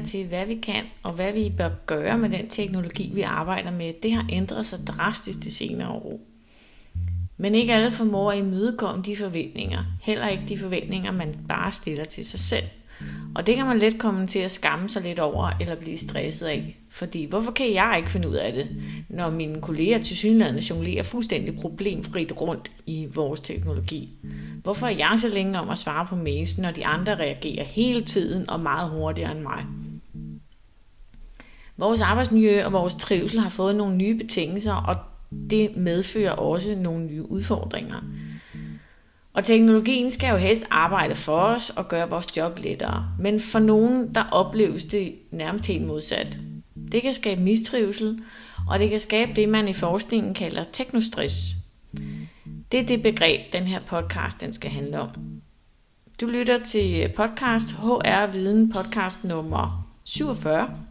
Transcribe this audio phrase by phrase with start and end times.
[0.00, 3.70] holdninger til, hvad vi kan og hvad vi bør gøre med den teknologi, vi arbejder
[3.70, 6.20] med, det har ændret sig drastisk de senere år.
[7.36, 12.04] Men ikke alle formår at imødekomme de forventninger, heller ikke de forventninger, man bare stiller
[12.04, 12.66] til sig selv.
[13.34, 16.46] Og det kan man let komme til at skamme sig lidt over eller blive stresset
[16.46, 16.76] af.
[16.90, 18.68] Fordi hvorfor kan jeg ikke finde ud af det,
[19.08, 24.08] når mine kolleger til synligheden jonglerer fuldstændig problemfrit rundt i vores teknologi?
[24.62, 28.00] Hvorfor er jeg så længe om at svare på mails, når de andre reagerer hele
[28.00, 29.64] tiden og meget hurtigere end mig?
[31.80, 34.96] Vores arbejdsmiljø og vores trivsel har fået nogle nye betingelser, og
[35.50, 38.00] det medfører også nogle nye udfordringer.
[39.34, 43.06] Og teknologien skal jo helst arbejde for os og gøre vores job lettere.
[43.18, 46.38] Men for nogen, der opleves det nærmest helt modsat.
[46.92, 48.18] Det kan skabe mistrivsel,
[48.68, 51.34] og det kan skabe det, man i forskningen kalder teknostress.
[52.72, 55.10] Det er det begreb, den her podcast den skal handle om.
[56.20, 60.89] Du lytter til podcast HR Viden, podcast nummer 47.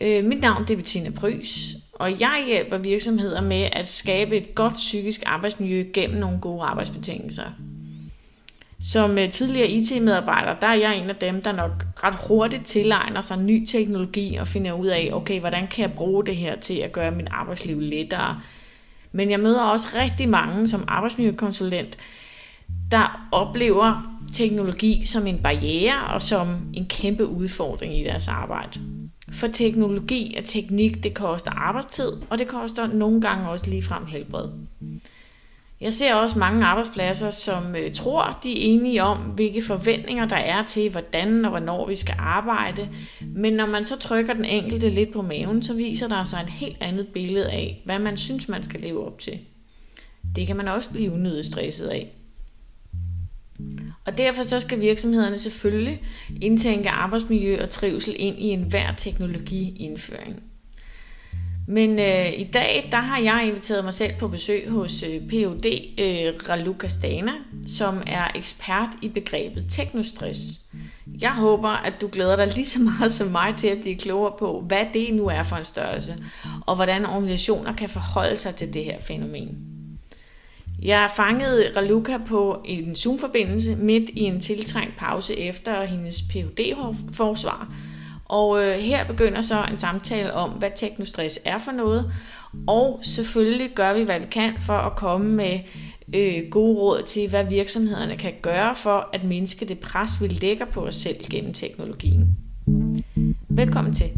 [0.00, 4.74] Øh, mit navn er Bettina Prys, og jeg hjælper virksomheder med at skabe et godt
[4.74, 7.44] psykisk arbejdsmiljø gennem nogle gode arbejdsbetingelser.
[8.80, 13.20] Som øh, tidligere IT-medarbejder, der er jeg en af dem, der nok ret hurtigt tilegner
[13.20, 16.74] sig ny teknologi og finder ud af, okay, hvordan kan jeg bruge det her til
[16.74, 18.40] at gøre min arbejdsliv lettere.
[19.12, 21.98] Men jeg møder også rigtig mange som arbejdsmiljøkonsulent,
[22.90, 28.80] der oplever teknologi som en barriere og som en kæmpe udfordring i deres arbejde.
[29.32, 34.48] For teknologi og teknik, det koster arbejdstid, og det koster nogle gange også ligefrem helbred.
[35.80, 40.36] Jeg ser også mange arbejdspladser, som øh, tror, de er enige om, hvilke forventninger der
[40.36, 42.88] er til, hvordan og hvornår vi skal arbejde.
[43.20, 46.50] Men når man så trykker den enkelte lidt på maven, så viser der sig et
[46.50, 49.38] helt andet billede af, hvad man synes, man skal leve op til.
[50.36, 52.12] Det kan man også blive unødigt stresset af.
[54.08, 56.02] Og derfor så skal virksomhederne selvfølgelig
[56.40, 60.42] indtænke arbejdsmiljø og trivsel ind i enhver teknologiindføring.
[61.66, 65.66] Men øh, i dag, der har jeg inviteret mig selv på besøg hos øh, POD
[65.98, 67.32] øh, Raluca Stana,
[67.66, 70.60] som er ekspert i begrebet teknostress.
[71.20, 74.32] Jeg håber, at du glæder dig lige så meget som mig til at blive klogere
[74.38, 76.16] på, hvad det nu er for en størrelse,
[76.66, 79.67] og hvordan organisationer kan forholde sig til det her fænomen.
[80.82, 87.72] Jeg fangede Raluca på en Zoom-forbindelse midt i en tiltrængt pause efter hendes Ph.D.-forsvar.
[88.24, 92.12] Og øh, her begynder så en samtale om, hvad teknostress er for noget.
[92.66, 95.58] Og selvfølgelig gør vi, hvad vi kan for at komme med
[96.14, 100.64] øh, gode råd til, hvad virksomhederne kan gøre for at mindske det pres, vi lægger
[100.64, 102.36] på os selv gennem teknologien.
[103.48, 104.10] Velkommen til.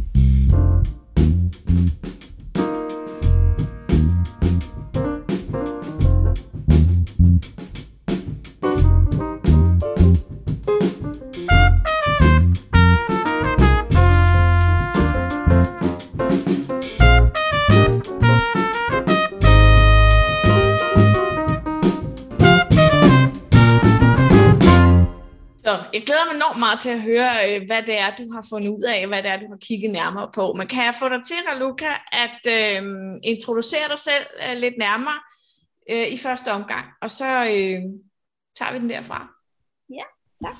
[26.51, 28.83] Glæder mig enormt meget til at høre, øh, hvad det er, du har fundet ud
[28.83, 30.53] af, hvad det er, du har kigget nærmere på.
[30.53, 31.93] Men kan jeg få dig til, Raluca,
[32.25, 32.83] at øh,
[33.23, 35.21] introducere dig selv øh, lidt nærmere
[35.91, 37.81] øh, i første omgang, og så øh,
[38.57, 39.21] tager vi den derfra.
[39.99, 40.07] Ja,
[40.45, 40.57] tak.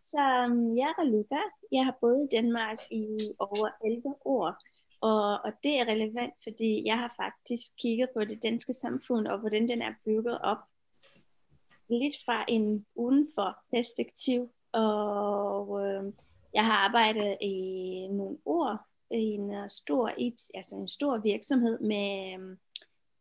[0.00, 1.42] Så øhm, jeg er Raluca.
[1.72, 3.04] Jeg har boet i Danmark i
[3.38, 4.48] over 11 år,
[5.00, 9.38] og, og det er relevant, fordi jeg har faktisk kigget på det danske samfund, og
[9.38, 10.62] hvordan den er bygget op
[11.88, 16.12] lidt fra en udenfor perspektiv, og øh,
[16.54, 18.78] jeg har arbejdet i nogle år
[19.10, 22.58] i en øh, stor, IT, altså en stor virksomhed med, øhm,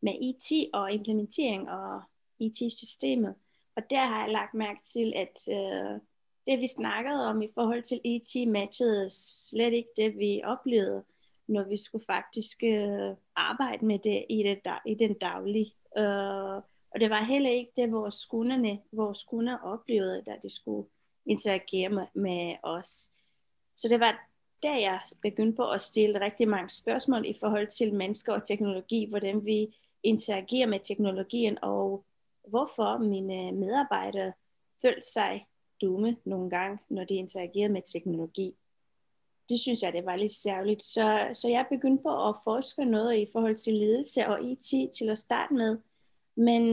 [0.01, 2.01] med IT og implementering og
[2.39, 3.36] IT-systemet.
[3.75, 6.00] Og der har jeg lagt mærke til, at øh,
[6.48, 11.04] det vi snakkede om i forhold til IT matchede slet ikke det, vi oplevede,
[11.47, 15.74] når vi skulle faktisk øh, arbejde med det i, det, i den daglige.
[15.97, 16.62] Øh,
[16.94, 20.88] og det var heller ikke det, vores kunderne, vores kunder oplevede, da de skulle
[21.25, 23.12] interagere med, med os.
[23.75, 24.27] Så det var
[24.63, 29.09] der, jeg begyndte på at stille rigtig mange spørgsmål i forhold til mennesker og teknologi,
[29.09, 32.06] hvordan vi interagerer med teknologien, og
[32.47, 34.33] hvorfor mine medarbejdere
[34.81, 35.45] følte sig
[35.81, 38.56] dumme nogle gange, når de interagerede med teknologi.
[39.50, 40.83] Det synes jeg, det var lidt særligt.
[40.83, 45.09] Så, så jeg begyndte på at forske noget i forhold til ledelse og IT til
[45.09, 45.77] at starte med,
[46.36, 46.63] men,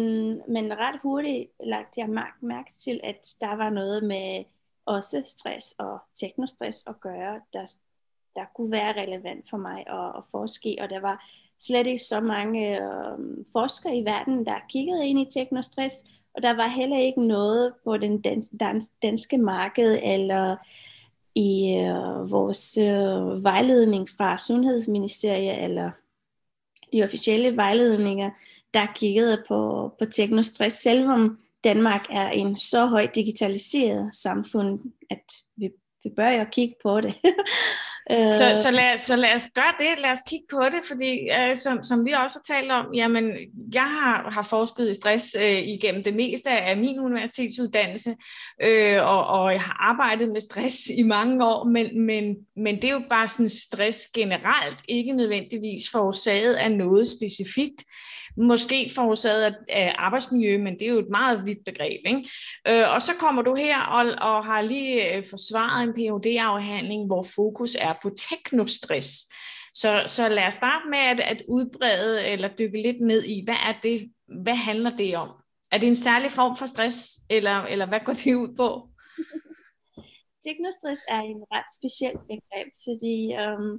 [0.49, 4.44] men ret hurtigt lagt jeg mærke, mærke til, at der var noget med
[4.87, 7.75] også stress og teknostress at gøre, der,
[8.37, 11.25] der kunne være relevant for mig at, at forske Og der var
[11.58, 13.19] slet ikke så mange øh,
[13.52, 17.96] forskere i verden, der kiggede ind i teknostress, og der var heller ikke noget på
[17.96, 20.56] den dans, dans, danske marked eller
[21.34, 25.90] i øh, vores øh, vejledning fra Sundhedsministeriet, eller
[26.93, 28.31] de officielle vejledninger,
[28.75, 34.81] der kiggede på, på teknostress, selvom Danmark er en så højt digitaliseret samfund,
[35.11, 35.25] at
[35.56, 35.70] vi,
[36.05, 37.14] vi bør jo kigge på det.
[38.10, 38.56] så, øh.
[38.56, 41.82] så, lad, så lad os gøre det, lad os kigge på det, fordi øh, som,
[41.82, 43.32] som vi også har talt om, jamen,
[43.75, 48.16] jeg har, har forsket i stress øh, igennem det meste af min universitetsuddannelse,
[48.62, 52.84] øh, og, og jeg har arbejdet med stress i mange år, men, men, men det
[52.84, 57.82] er jo bare sådan stress generelt, ikke nødvendigvis forårsaget af noget specifikt
[58.36, 62.00] måske forårsaget af arbejdsmiljø, men det er jo et meget vidt begreb.
[62.06, 62.30] Ikke?
[62.69, 67.06] Øh, og så kommer du her og, og har lige øh, forsvaret en phd afhandling
[67.06, 69.08] hvor fokus er på teknostress.
[69.75, 73.60] Så, så lad os starte med at, at udbrede eller dykke lidt ned i, hvad
[73.69, 75.28] er det, hvad handler det om?
[75.72, 78.88] Er det en særlig form for stress, eller, eller hvad går det ud på?
[80.44, 83.74] Teknostress er en ret speciel begreb, fordi øhm,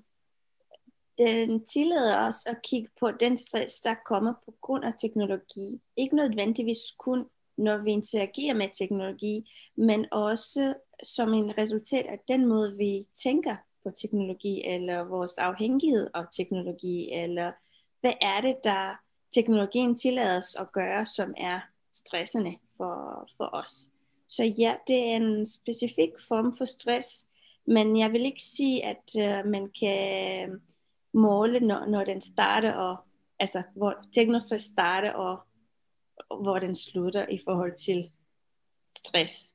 [1.20, 5.82] den tillader os at kigge på den stress, der kommer på grund af teknologi.
[5.98, 7.26] Ikke nødvendigvis kun,
[7.58, 10.74] når vi interagerer med teknologi, men også
[11.04, 17.12] som en resultat af den måde, vi tænker på teknologi, eller vores afhængighed af teknologi,
[17.12, 17.52] eller
[18.02, 18.96] hvad er det, der
[19.32, 21.60] teknologien tillader os at gøre, som er
[21.94, 23.92] stressende for, for os.
[24.28, 27.28] Så ja, det er en specifik form for stress,
[27.68, 30.62] men jeg vil ikke sige, at øh, man kan
[31.14, 32.98] måle, når, når den starter, og
[33.40, 35.40] altså hvor teknostress starter, og,
[36.30, 38.12] og hvor den slutter i forhold til
[38.98, 39.54] stress.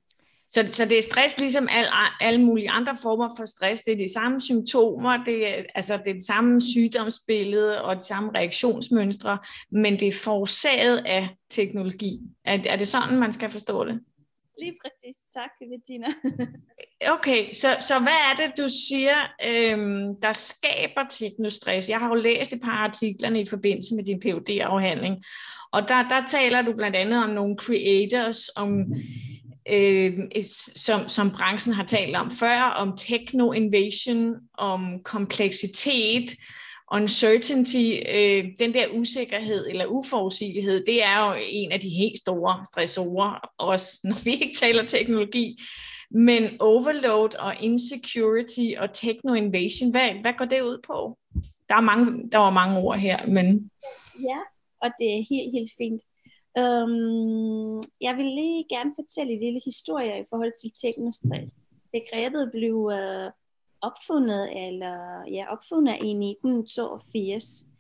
[0.51, 1.87] Så, så det er stress ligesom al,
[2.21, 3.83] alle mulige andre former for stress.
[3.83, 8.01] Det er de samme symptomer, det er, altså det er det samme sygdomsbillede og de
[8.01, 9.39] samme reaktionsmønstre,
[9.71, 12.21] men det er forårsaget af teknologi.
[12.45, 14.01] Er, er det sådan, man skal forstå det?
[14.59, 15.17] Lige præcis.
[15.35, 16.07] Tak, Bettina.
[17.17, 19.17] okay, så, så hvad er det, du siger,
[19.49, 21.89] øhm, der skaber teknostress?
[21.89, 25.25] Jeg har jo læst et par artiklerne i forbindelse med din phd afhandling
[25.75, 28.85] og der, der taler du blandt andet om nogle creators, om,
[29.69, 30.13] øh,
[30.77, 36.31] som, som branchen har talt om før, om techno-invasion, om kompleksitet,
[36.93, 42.65] uncertainty, øh, den der usikkerhed eller uforudsigelighed, det er jo en af de helt store
[42.73, 45.63] stressorer, også når vi ikke taler teknologi.
[46.11, 51.19] Men overload og insecurity og techno-invasion, hvad, hvad går det ud på?
[51.69, 53.71] Der, er mange, der var mange ord her, men...
[54.29, 54.41] Ja,
[54.83, 56.03] og det er helt, helt fint.
[56.59, 61.53] Um, jeg vil lige gerne fortælle en lille historie i forhold til teknostress.
[61.93, 63.31] Begrebet blev uh, øh,
[63.91, 67.75] opfundet, eller ja, opfundet i 1982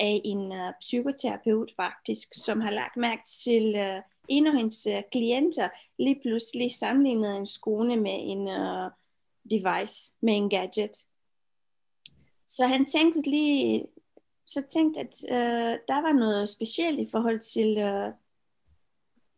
[0.00, 4.96] af en uh, psykoterapeut faktisk, som har lagt mærke til uh, en af hendes uh,
[4.96, 5.68] øh, klienter
[5.98, 8.90] lige pludselig sammenlignede en skole med en uh,
[9.50, 10.92] device, med en gadget.
[12.48, 13.86] Så han tænkte lige,
[14.46, 18.12] så tænkte at uh, der var noget specielt i forhold til, uh,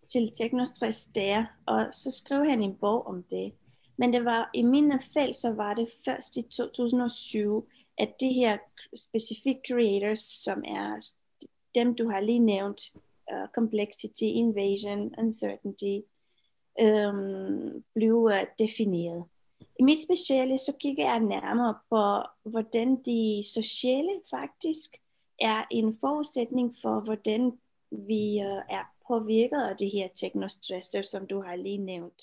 [0.06, 3.52] til teknostress der, og så skrev han en bog om det.
[3.96, 8.58] Men det var i mine felt, så var det først i 2007, at de her
[8.96, 11.14] specific creators, som er
[11.74, 12.80] dem, du har lige nævnt,
[13.32, 16.06] uh, complexity, invasion, uncertainty,
[16.80, 19.24] øhm, um, blev uh, defineret.
[19.78, 24.90] I mit speciale, så kigger jeg nærmere på, hvordan de sociale faktisk
[25.40, 27.58] er en forudsætning for, hvordan
[27.90, 32.22] vi uh, er påvirket af de her teknostresser, som du har lige nævnt.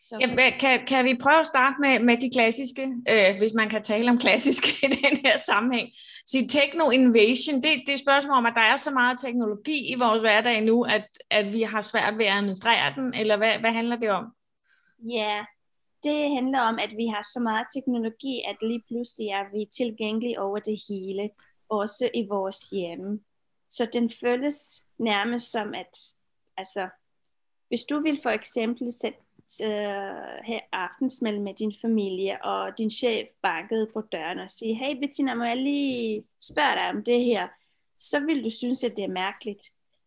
[0.00, 0.18] Så...
[0.20, 3.82] Ja, kan, kan vi prøve at starte med, med de klassiske, øh, hvis man kan
[3.82, 5.88] tale om klassiske i den her sammenhæng.
[6.26, 9.94] Så techno-invasion, det, det er et spørgsmål om, at der er så meget teknologi i
[9.98, 13.70] vores hverdag nu, at, at vi har svært ved at administrere den, eller hvad, hvad
[13.70, 14.24] handler det om?
[15.08, 15.44] Ja,
[16.02, 20.40] det handler om, at vi har så meget teknologi, at lige pludselig er vi tilgængelige
[20.40, 21.30] over det hele,
[21.68, 23.24] også i vores hjem.
[23.70, 25.94] Så den føles nærmest som, at
[26.56, 26.88] altså,
[27.68, 29.18] hvis du vil for eksempel sætte
[29.64, 35.00] uh, have aftensmad med din familie, og din chef bankede på døren og sige, hey
[35.00, 37.48] Bettina, må jeg lige spørge dig om det her?
[37.98, 39.62] Så vil du synes, at det er mærkeligt.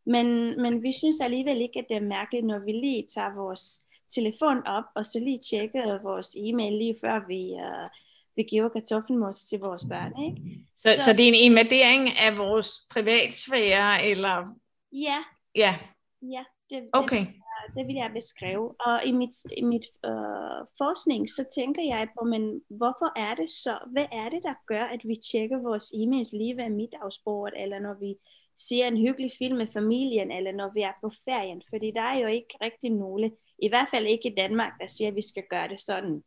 [0.05, 0.25] Men,
[0.62, 3.83] men vi synes alligevel ikke, at det er mærkeligt, når vi lige tager vores
[4.15, 7.89] telefon op, og så lige tjekker vores e-mail lige før vi, uh,
[8.35, 10.13] vi giver kartoffelmos til vores børn.
[10.25, 10.63] Ikke?
[10.73, 14.45] Så, så, så det er en invadering af vores privatsfære, eller?
[14.91, 15.17] Ja.
[15.55, 15.75] Ja.
[16.21, 17.19] Ja, det, okay.
[17.19, 17.27] det,
[17.75, 18.75] det vil jeg beskrive.
[18.79, 23.51] Og i mit, i mit øh, forskning, så tænker jeg på, men hvorfor er det
[23.51, 23.77] så?
[23.91, 27.96] Hvad er det, der gør, at vi tjekker vores e-mails lige ved middagsbordet, eller når
[28.00, 28.15] vi
[28.58, 31.62] ser en hyggelig film med familien, eller når vi er på ferien?
[31.70, 35.08] Fordi der er jo ikke rigtig nogle, i hvert fald ikke i Danmark, der siger,
[35.08, 36.24] at vi skal gøre det sådan.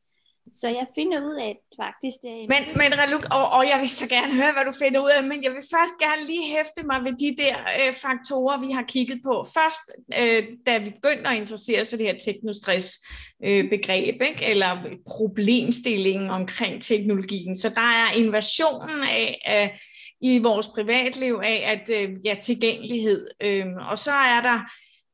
[0.54, 2.46] Så jeg finder ud af, at faktisk det er...
[2.54, 5.22] Men, men Raluk, og, og jeg vil så gerne høre, hvad du finder ud af,
[5.24, 8.82] men jeg vil først gerne lige hæfte mig ved de der øh, faktorer, vi har
[8.82, 9.46] kigget på.
[9.58, 9.84] Først,
[10.20, 14.44] øh, da vi begyndte at interessere os for det her teknostress-begreb, øh, ikke?
[14.52, 14.72] eller
[15.06, 17.56] problemstillingen omkring teknologien.
[17.56, 19.80] Så der er invasionen af, af
[20.20, 23.28] i vores privatliv af, at øh, ja, tilgængelighed.
[23.42, 24.58] Øh, og så er der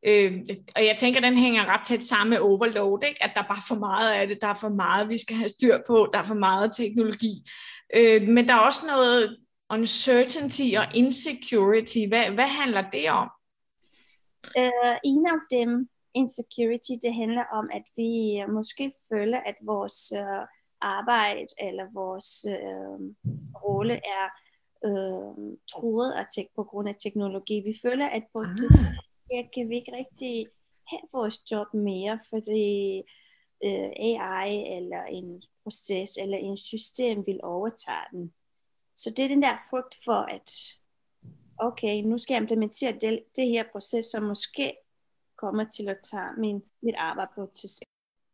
[0.07, 0.33] Øh,
[0.77, 3.23] og jeg tænker, den hænger ret tæt sammen med overload, ikke?
[3.25, 5.49] at der er bare for meget af det, der er for meget, vi skal have
[5.49, 7.35] styr på, der er for meget teknologi.
[7.97, 9.39] Øh, men der er også noget
[9.71, 11.99] uncertainty og insecurity.
[12.09, 13.29] Hvad, hvad handler det om?
[14.59, 18.13] Uh, en af dem, insecurity, det handler om, at vi
[18.49, 20.43] måske føler, at vores uh,
[20.81, 23.01] arbejde eller vores uh,
[23.65, 24.27] rolle er
[24.89, 27.63] uh, truet af tek- på grund af teknologi.
[27.67, 28.57] Vi føler, at på ah
[29.33, 30.47] jeg kan vi ikke rigtig
[30.87, 32.99] have vores job mere, fordi
[33.65, 38.35] øh, AI eller en proces eller en system vil overtage den.
[38.97, 40.51] Så det er den der frygt for, at
[41.59, 44.77] okay, nu skal jeg implementere det, det her proces, som måske
[45.37, 47.69] kommer til at tage min, mit arbejde på til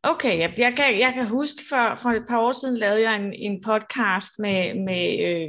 [0.02, 3.16] Okay, jeg, jeg, kan, jeg kan huske, for, for et par år siden lavede jeg
[3.16, 5.48] en, en podcast med, med øh,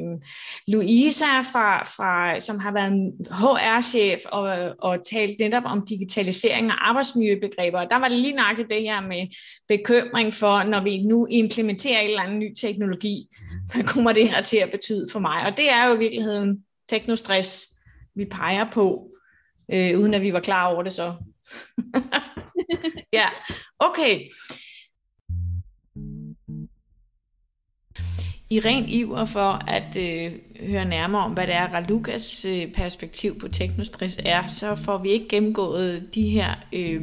[0.68, 7.80] Louisa, fra, fra, som har været HR-chef og, og talt netop om digitalisering og arbejdsmiljøbegreber.
[7.80, 9.28] Og der var det lige nok det her med
[9.68, 13.28] bekymring for, når vi nu implementerer en eller anden ny teknologi,
[13.74, 15.46] hvad kommer det her til at betyde for mig?
[15.46, 17.68] Og det er jo i virkeligheden teknostress,
[18.16, 19.08] vi peger på,
[19.74, 21.14] øh, uden at vi var klar over det så.
[23.14, 23.26] ja,
[23.80, 24.30] okay.
[28.52, 30.32] I ren iver for at øh,
[30.68, 35.10] høre nærmere om, hvad det er, Ralukas øh, perspektiv på teknostress er, så får vi
[35.10, 37.02] ikke gennemgået de her øh,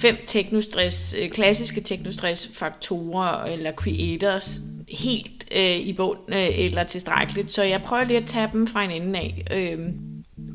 [0.00, 7.52] fem teknostress, øh, klassiske teknostress-faktorer eller creators helt øh, i bund øh, eller tilstrækkeligt.
[7.52, 9.44] Så jeg prøver lige at tage dem fra en ende af.
[9.50, 9.78] Øh,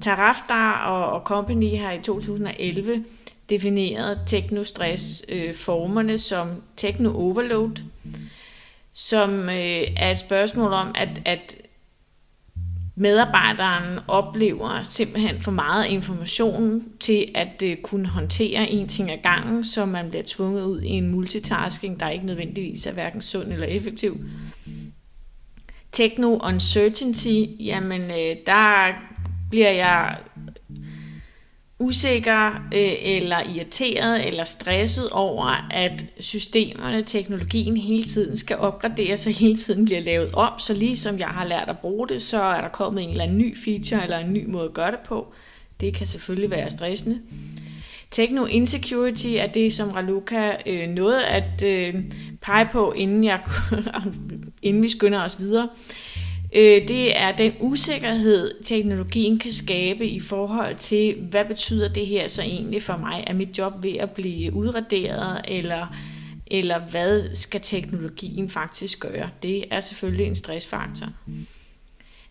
[0.02, 3.06] Taraftar og, og Company har i 2011
[3.50, 6.48] defineret teknostress-formerne øh, som
[6.78, 7.84] techno-overload,
[8.92, 11.58] som øh, er et spørgsmål om, at, at
[12.96, 19.66] medarbejderen oplever simpelthen for meget information til at øh, kunne håndtere en ting ad gangen,
[19.66, 23.68] så man bliver tvunget ud i en multitasking, der ikke nødvendigvis er hverken sund eller
[23.68, 24.18] effektiv.
[25.92, 28.94] Techno-uncertainty, jamen øh, der
[29.50, 30.18] bliver jeg
[31.84, 39.34] usikker øh, eller irriteret eller stresset over, at systemerne, teknologien hele tiden skal opgraderes og
[39.34, 42.44] hele tiden bliver lavet om, så lige som jeg har lært at bruge det, så
[42.44, 45.00] er der kommet en eller anden ny feature eller en ny måde at gøre det
[45.00, 45.34] på.
[45.80, 47.20] Det kan selvfølgelig være stressende.
[48.12, 51.96] Techno insecurity er det, som Raluca øh, nåede at øh,
[52.42, 53.40] pege på, inden, jeg,
[54.62, 55.64] inden vi skynder os videre.
[55.64, 56.13] Øh,
[56.56, 62.28] øh, det er den usikkerhed, teknologien kan skabe i forhold til, hvad betyder det her
[62.28, 63.24] så egentlig for mig?
[63.28, 65.96] Er mit job ved at blive udraderet, eller,
[66.48, 69.30] eller hvad skal teknologien faktisk gøre?
[69.44, 71.08] Det er selvfølgelig en stressfaktor.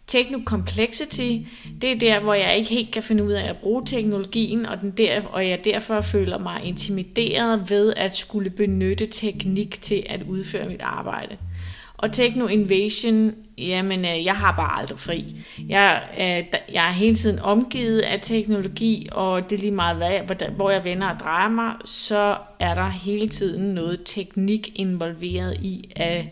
[0.06, 1.48] Techno-complexity,
[1.80, 4.80] det er der, hvor jeg ikke helt kan finde ud af at bruge teknologien, og,
[4.80, 10.22] den der, og jeg derfor føler mig intimideret ved at skulle benytte teknik til at
[10.22, 11.36] udføre mit arbejde.
[12.02, 15.36] Og Techno Invasion, jamen øh, jeg har bare aldrig fri.
[15.68, 20.48] Jeg, øh, jeg er hele tiden omgivet af teknologi, og det er lige meget, hvad,
[20.56, 25.90] hvor jeg vender og drejer mig, så er der hele tiden noget teknik involveret i,
[25.96, 26.24] at,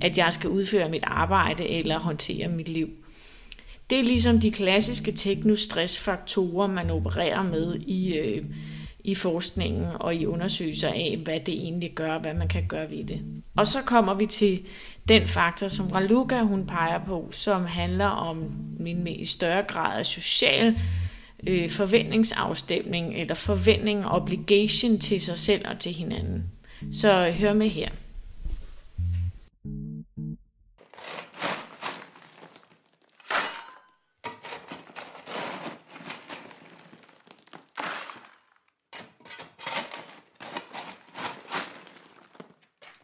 [0.00, 2.88] at jeg skal udføre mit arbejde eller håndtere mit liv.
[3.90, 8.44] Det er ligesom de klassiske teknostressfaktorer, man opererer med i, øh,
[9.04, 13.04] i forskningen og i undersøgelser af, hvad det egentlig gør, hvad man kan gøre ved
[13.04, 13.20] det.
[13.56, 14.60] Og så kommer vi til
[15.08, 18.44] den faktor, som Raluca hun peger på, som handler om
[18.78, 20.78] min i større grad af social
[21.46, 26.44] øh, forventningsafstemning eller forventning og obligation til sig selv og til hinanden.
[26.92, 27.88] Så hør med her.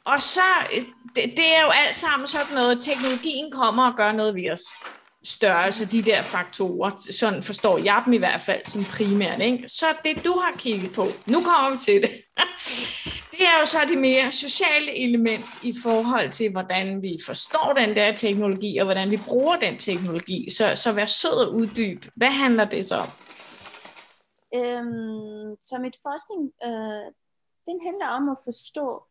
[0.05, 0.41] Og så
[1.17, 4.63] det, det er jo alt sammen sådan noget, teknologien kommer og gør noget ved os.
[5.25, 9.41] Størrelse, de der faktorer, sådan forstår jeg dem i hvert fald som primært.
[9.41, 9.69] Ikke?
[9.69, 12.11] Så det du har kigget på, nu kommer vi til det,
[13.31, 17.97] det er jo så det mere sociale element i forhold til, hvordan vi forstår den
[17.97, 20.51] der teknologi, og hvordan vi bruger den teknologi.
[20.51, 22.05] Så, så vær sød og uddyb.
[22.17, 23.09] Hvad handler det så om?
[24.55, 27.07] Øhm, så mit forskning, øh,
[27.67, 29.03] den handler om at forstå,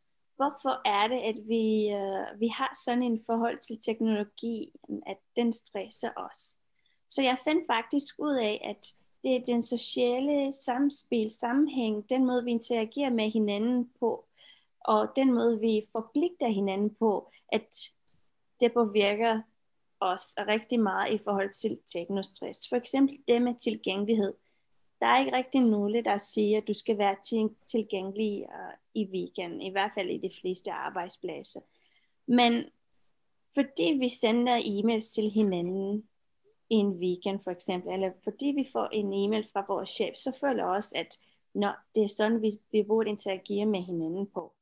[0.41, 4.71] hvorfor er det, at vi, øh, vi har sådan en forhold til teknologi,
[5.07, 6.57] at den stresser os.
[7.09, 8.87] Så jeg fandt faktisk ud af, at
[9.23, 14.25] det er den sociale samspil, sammenhæng, den måde, vi interagerer med hinanden på,
[14.79, 17.75] og den måde, vi forpligter hinanden på, at
[18.59, 19.41] det påvirker
[19.99, 22.69] os rigtig meget i forhold til teknostress.
[22.69, 24.33] For eksempel det med tilgængelighed.
[25.01, 27.15] Der er ikke rigtig nogen, der siger, at du skal være
[27.67, 31.59] tilgængelig uh, i weekenden, i hvert fald i de fleste arbejdspladser.
[32.27, 32.63] Men
[33.53, 36.03] fordi vi sender e-mails til hinanden
[36.69, 40.31] i en weekend for eksempel, eller fordi vi får en e-mail fra vores chef, så
[40.39, 41.17] føler jeg også, at
[41.53, 44.53] når det er sådan, vi, vi burde interagere med hinanden på.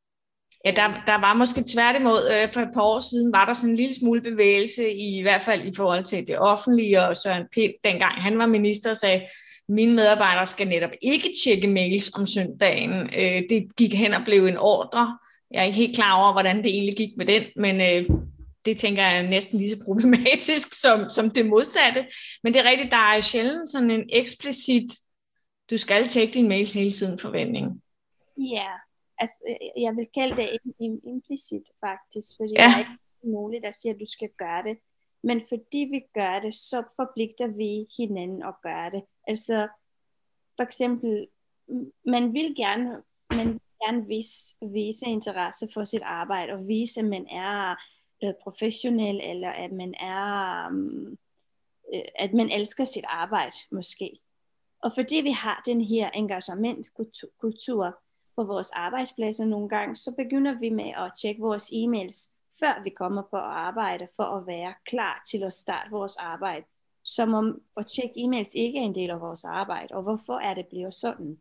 [0.65, 3.69] Ja, der, der var måske tværtimod, øh, for et par år siden var der sådan
[3.69, 7.47] en lille smule bevægelse, i, i hvert fald i forhold til det offentlige, og Søren
[7.51, 9.27] Pind, dengang han var minister, sagde,
[9.69, 12.91] mine medarbejdere skal netop ikke tjekke mails om søndagen.
[12.91, 15.17] Øh, det gik hen og blev en ordre.
[15.51, 18.09] Jeg er ikke helt klar over, hvordan det egentlig gik med den, men øh,
[18.65, 22.05] det tænker jeg er næsten lige så problematisk som, som det modsatte.
[22.43, 24.91] Men det er rigtigt, der er sjældent sådan en eksplicit,
[25.69, 27.81] du skal tjekke din mails hele tiden forventning.
[28.37, 28.69] Ja,
[29.17, 29.35] altså,
[29.77, 30.49] jeg vil kalde det
[31.13, 32.63] implicit faktisk, fordi ja.
[32.63, 34.77] der er ikke muligt, der siger, at du skal gøre det.
[35.23, 39.03] Men fordi vi gør det, så forpligter vi hinanden at gøre det.
[39.27, 39.67] Altså,
[40.57, 41.27] for eksempel,
[42.05, 47.05] man vil gerne, man vil gerne vise, vise interesse for sit arbejde, og vise, at
[47.05, 47.75] man er
[48.23, 51.11] øh, professionel, eller at man er, øh,
[51.93, 54.19] øh at man elsker sit arbejde, måske.
[54.83, 57.99] Og fordi vi har den her engagementkultur,
[58.39, 62.89] på vores arbejdspladser nogle gange, så begynder vi med at tjekke vores e-mails, før vi
[62.89, 66.65] kommer på arbejde, for at være klar til at starte vores arbejde.
[67.05, 70.53] Som om at tjekke e-mails ikke er en del af vores arbejde, og hvorfor er
[70.53, 71.37] det blevet sådan?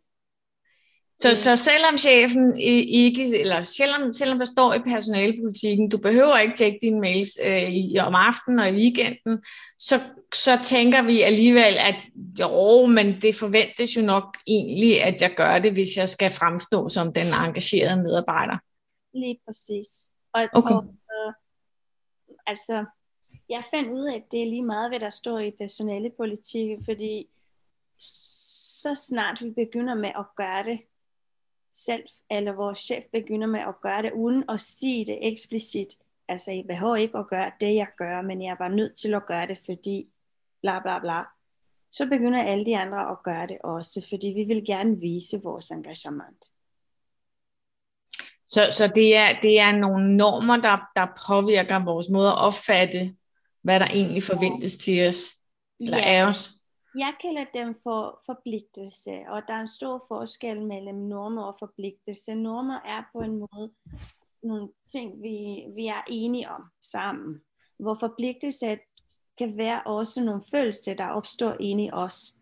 [1.21, 6.57] Så, så selvom chefen ikke, eller selvom, selvom der står i personalepolitikken, du behøver ikke
[6.57, 9.43] tjekke dine mails øh, i, om aftenen og i weekenden,
[9.79, 10.01] så,
[10.35, 11.95] så tænker vi alligevel, at
[12.41, 16.89] jo, men det forventes jo nok egentlig, at jeg gør det, hvis jeg skal fremstå
[16.89, 18.57] som den engagerede medarbejder.
[19.15, 19.89] Lige præcis.
[20.33, 20.75] Og, okay.
[20.75, 20.85] og
[22.49, 22.85] altså,
[23.49, 27.29] jeg fandt ud af, at det er lige meget, hvad der står i personalepolitik, fordi
[27.99, 30.81] så snart vi begynder med at gøre det,
[31.73, 35.89] selv eller vores chef begynder med at gøre det, uden at sige det eksplicit.
[36.29, 39.27] Altså, I behøver ikke at gøre det, jeg gør, men jeg var nødt til at
[39.27, 40.09] gøre det, fordi
[40.61, 41.23] bla bla bla.
[41.91, 45.71] Så begynder alle de andre at gøre det også, fordi vi vil gerne vise vores
[45.71, 46.51] engagement.
[48.49, 53.15] Så, så det, er, det er nogle normer, der, der påvirker vores måde at opfatte,
[53.63, 55.25] hvad der egentlig forventes til os,
[55.81, 56.05] eller ja.
[56.05, 56.51] af os.
[56.99, 62.35] Jeg kalder dem for forpligtelse, og der er en stor forskel mellem normer og forpligtelse.
[62.35, 63.71] Normer er på en måde
[64.43, 67.41] nogle ting, vi, vi er enige om sammen,
[67.79, 68.79] hvor forpligtelse
[69.39, 72.35] kan være også nogle følelser, der opstår inde i os.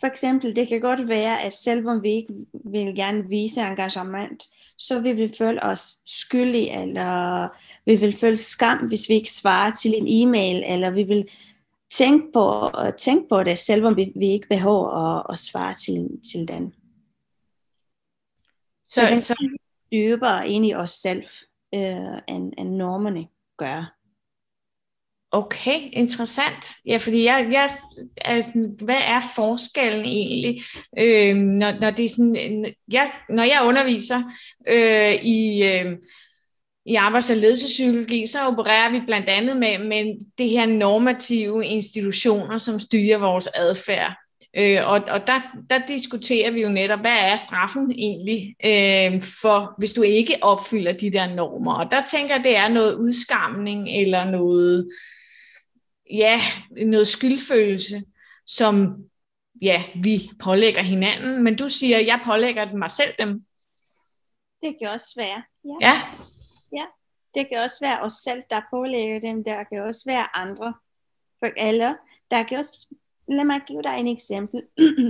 [0.00, 4.42] For eksempel, det kan godt være, at selvom vi ikke vil gerne vise engagement,
[4.86, 7.48] så vil vi føle os skyldige, eller
[7.86, 11.28] vi vil føle skam, hvis vi ikke svarer til en e-mail, eller vi vil
[11.90, 16.48] tænk på, tænk på det, selvom vi, vi ikke behøver at, at svare til, til
[16.48, 16.74] den.
[18.84, 19.58] Så, så den så
[19.92, 21.22] dybere ind i os selv,
[21.74, 24.01] øh, end, end normerne gør.
[25.34, 26.64] Okay, interessant.
[26.86, 27.70] Ja, fordi jeg, jeg
[28.24, 30.62] altså, hvad er forskellen egentlig,
[30.98, 34.22] øh, når, når det er sådan, jeg, når jeg underviser
[34.68, 35.96] øh, i øh,
[36.86, 40.04] i arbejds- og ledelsespsykologi, så opererer vi blandt andet med, med
[40.38, 44.12] det her normative institutioner, som styrer vores adfærd.
[44.58, 45.40] Øh, og og der,
[45.70, 50.92] der diskuterer vi jo netop, hvad er straffen egentlig, øh, for hvis du ikke opfylder
[50.92, 51.74] de der normer.
[51.74, 54.88] Og der tænker jeg, det er noget udskamning eller noget,
[56.12, 56.40] ja,
[56.86, 58.04] noget skyldfølelse,
[58.46, 59.04] som
[59.62, 61.42] ja, vi pålægger hinanden.
[61.42, 63.44] Men du siger, jeg pålægger mig selv dem.
[64.62, 65.42] Det kan også være.
[65.64, 65.76] Ja.
[65.80, 66.02] ja.
[66.72, 66.86] Ja,
[67.34, 69.44] det kan også være os selv, der pålægger dem.
[69.44, 70.74] Der kan også være andre.
[71.38, 71.96] For alle.
[72.30, 72.86] Der kan også,
[73.28, 74.62] lad mig give dig en eksempel.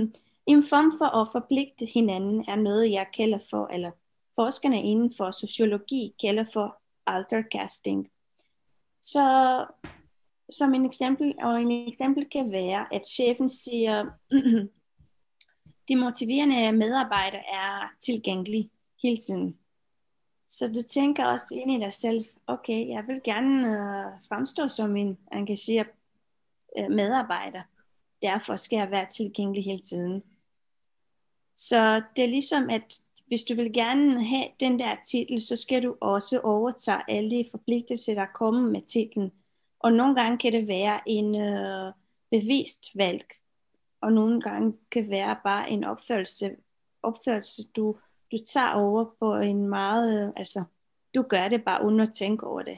[0.53, 3.91] en form for at forpligte hinanden er noget, jeg kalder for, eller
[4.35, 8.09] forskerne inden for sociologi kalder for altercasting.
[9.01, 9.25] Så
[10.53, 14.05] som en eksempel, og en eksempel kan være, at chefen siger,
[15.89, 18.69] de motiverende medarbejdere er tilgængelige
[19.03, 19.57] hele tiden.
[20.49, 24.95] Så du tænker også ind i dig selv, okay, jeg vil gerne øh, fremstå som
[24.95, 25.87] en engageret
[26.77, 27.61] øh, medarbejder.
[28.21, 30.23] Derfor skal jeg være tilgængelig hele tiden.
[31.55, 35.83] Så det er ligesom, at hvis du vil gerne have den der titel, så skal
[35.83, 39.31] du også overtage alle de forpligtelser, der kommer med titlen.
[39.83, 41.93] Og nogle gange kan det være en øh,
[42.31, 43.25] bevidst valg,
[44.01, 46.51] og nogle gange kan det være bare en opførelse,
[47.03, 47.97] opførelse du,
[48.31, 50.63] du tager over på en meget, øh, altså
[51.15, 52.77] du gør det bare uden at tænke over det.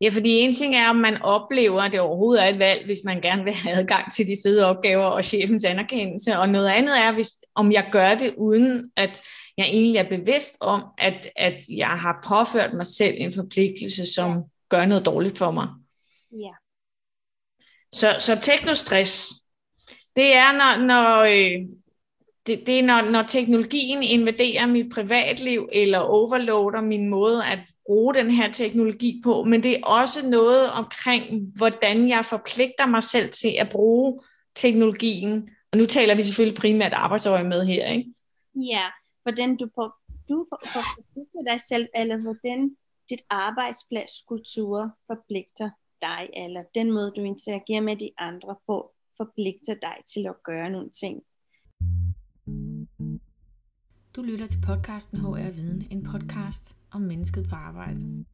[0.00, 3.04] Ja, fordi en ting er, om man oplever, at det overhovedet er et valg, hvis
[3.04, 6.98] man gerne vil have adgang til de fede opgaver og chefens anerkendelse, og noget andet
[6.98, 9.22] er, hvis, om jeg gør det, uden at
[9.56, 14.44] jeg egentlig er bevidst om, at, at jeg har påført mig selv en forpligtelse, som.
[14.68, 15.68] Gør noget dårligt for mig.
[16.32, 16.52] Ja.
[17.92, 19.32] Så, så teknostress,
[20.16, 21.68] det er, når, når, øh,
[22.46, 28.14] det, det er, når, når teknologien invaderer mit privatliv, eller overloader min måde at bruge
[28.14, 33.30] den her teknologi på, men det er også noget omkring, hvordan jeg forpligter mig selv
[33.30, 34.20] til at bruge
[34.56, 35.50] teknologien.
[35.72, 38.12] Og nu taler vi selvfølgelig primært arbejdsøje med her, ikke?
[38.54, 38.84] Ja,
[39.22, 39.92] hvordan du, på,
[40.28, 42.76] du forpligter dig selv, eller hvordan
[43.10, 45.70] dit arbejdspladskultur forpligter
[46.02, 50.70] dig, eller den måde, du interagerer med de andre på, forpligter dig til at gøre
[50.70, 51.22] nogle ting.
[54.16, 58.24] Du lytter til podcasten HR Viden, en podcast om mennesket på arbejde.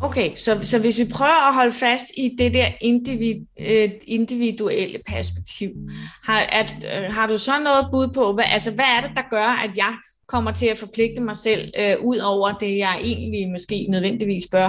[0.00, 4.98] Okay, så, så hvis vi prøver at holde fast i det der individ, øh, individuelle
[5.06, 5.70] perspektiv,
[6.22, 9.22] har, at, øh, har du så noget bud på, hvad, altså, hvad er det, der
[9.30, 9.96] gør, at jeg
[10.32, 14.68] kommer til at forpligte mig selv, øh, ud over det, jeg egentlig måske nødvendigvis bør?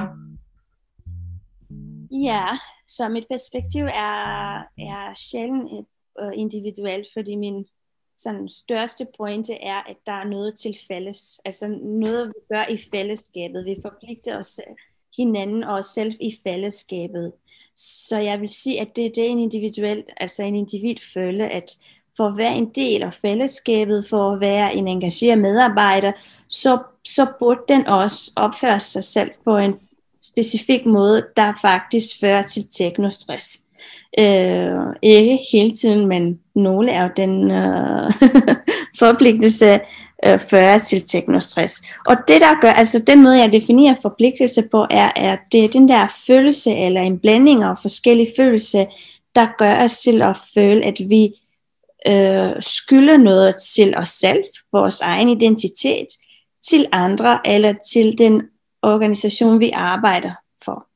[2.11, 2.45] Ja,
[2.87, 4.57] så mit perspektiv er,
[4.91, 5.87] er sjældent
[6.21, 7.65] uh, individuelt, fordi min
[8.17, 11.41] sådan, største pointe er, at der er noget til fælles.
[11.45, 13.65] Altså noget, vi gør i fællesskabet.
[13.65, 14.59] Vi forpligter os
[15.17, 17.31] hinanden og os selv i fællesskabet.
[17.75, 21.71] Så jeg vil sige, at det, det er en individuel, altså en individ føle, at
[22.17, 26.11] for at være en del af fællesskabet, for at være en engageret medarbejder,
[26.49, 29.73] så, så burde den også opføre sig selv på en
[30.23, 33.59] specifik måde, der faktisk fører til teknostress.
[34.19, 38.11] Øh, ikke hele tiden, men nogle af den øh,
[38.99, 39.79] forpligtelse
[40.25, 41.83] øh, fører til teknostress.
[42.07, 45.69] Og det der gør, altså den måde jeg definerer forpligtelse på, er, at det er
[45.69, 48.85] den der følelse, eller en blanding af forskellige følelser,
[49.35, 51.33] der gør os til at føle, at vi
[52.07, 56.07] øh, skylder noget til os selv, vores egen identitet,
[56.61, 58.41] til andre, eller til den
[58.81, 60.33] organisation, vi arbejder
[60.65, 60.87] for.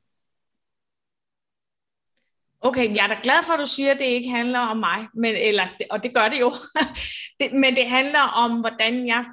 [2.62, 5.08] Okay, jeg er da glad for, at du siger, at det ikke handler om mig,
[5.14, 6.54] men, eller, og det gør det jo,
[7.40, 9.26] det, men det handler om, hvordan jeg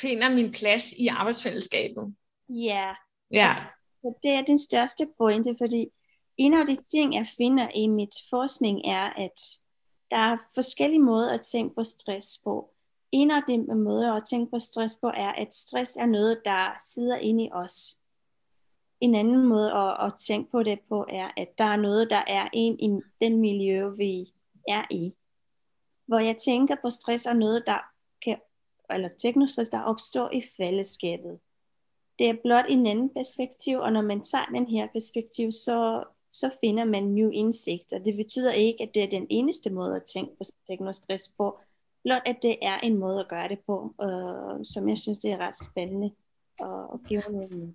[0.00, 2.14] finder min plads i arbejdsfællesskabet.
[2.48, 2.94] Ja,
[3.30, 3.56] ja.
[4.00, 5.86] så det er den største pointe, fordi
[6.36, 9.40] en af de ting, jeg finder i mit forskning, er, at
[10.10, 12.70] der er forskellige måder at tænke på stress på.
[13.12, 16.82] En af de måder at tænke på stress på, er, at stress er noget, der
[16.94, 18.00] sidder inde i os
[19.00, 22.22] en anden måde at, at tænke på det på, er, at der er noget, der
[22.26, 24.32] er ind i den miljø, vi
[24.68, 25.12] er i.
[26.06, 27.78] Hvor jeg tænker på stress er noget, der
[28.24, 28.38] kan,
[28.90, 31.40] eller teknostress, der opstår i fællesskabet.
[32.18, 36.50] Det er blot en anden perspektiv, og når man tager den her perspektiv, så, så
[36.60, 37.98] finder man nye indsigter.
[37.98, 41.58] Det betyder ikke, at det er den eneste måde at tænke på teknostress på,
[42.02, 45.32] blot at det er en måde at gøre det på, øh, som jeg synes, det
[45.32, 46.10] er ret spændende
[46.60, 47.74] at, at give noget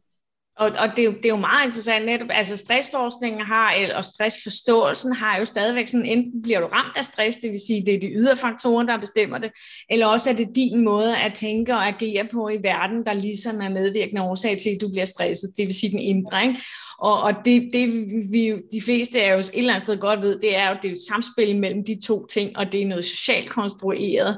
[0.57, 4.05] og, og det, er jo, det er jo meget interessant netop, altså stressforskningen har, og
[4.05, 7.93] stressforståelsen har jo stadigvæk sådan, enten bliver du ramt af stress, det vil sige, det
[7.93, 9.51] er de ydre faktorer, der bestemmer det,
[9.89, 13.61] eller også er det din måde at tænke og agere på i verden, der ligesom
[13.61, 16.41] er medvirkende årsag til, at du bliver stresset, det vil sige den indre.
[16.47, 16.59] Ikke?
[16.99, 17.89] Og, og det, det
[18.31, 20.85] vi de fleste er jo et eller andet sted godt ved, det er jo, det
[20.85, 24.37] er jo et samspil mellem de to ting, og det er noget socialt konstrueret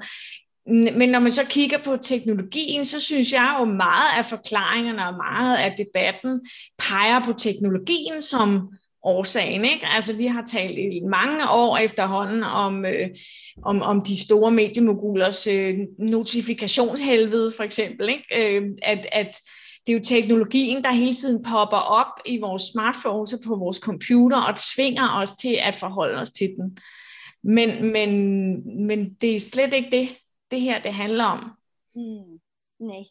[0.69, 5.13] men når man så kigger på teknologien, så synes jeg jo meget af forklaringerne og
[5.13, 6.41] meget af debatten
[6.79, 8.69] peger på teknologien som
[9.03, 9.65] årsagen.
[9.65, 9.87] Ikke?
[9.95, 13.09] Altså, vi har talt i mange år efterhånden om, øh,
[13.65, 18.09] om, om de store mediemogulers øh, notifikationshelvede, for eksempel.
[18.09, 18.57] Ikke?
[18.57, 19.35] Øh, at, at
[19.87, 23.77] det er jo teknologien, der hele tiden popper op i vores smartphones og på vores
[23.77, 26.77] computer og tvinger os til at forholde os til den.
[27.43, 30.09] Men, men, men det er slet ikke det,
[30.51, 31.51] det her det handler om.
[31.95, 32.39] Mm.
[32.79, 33.03] Nej.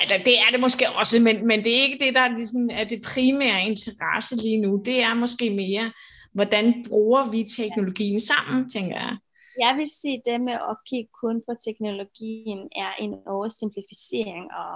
[0.00, 2.70] altså, det er det måske også, men, men det er ikke det, der er, ligesom,
[2.72, 4.82] er det primære interesse lige nu.
[4.84, 5.92] Det er måske mere,
[6.32, 9.16] hvordan bruger vi teknologien sammen, tænker jeg.
[9.58, 14.74] Jeg vil sige, det med at kigge kun på teknologien er en oversimplificering og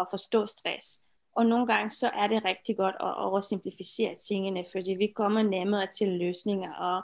[0.00, 0.88] at forstå stress.
[1.36, 5.86] Og nogle gange så er det rigtig godt at oversimplificere tingene, fordi vi kommer nemmere
[5.98, 7.02] til løsninger, og,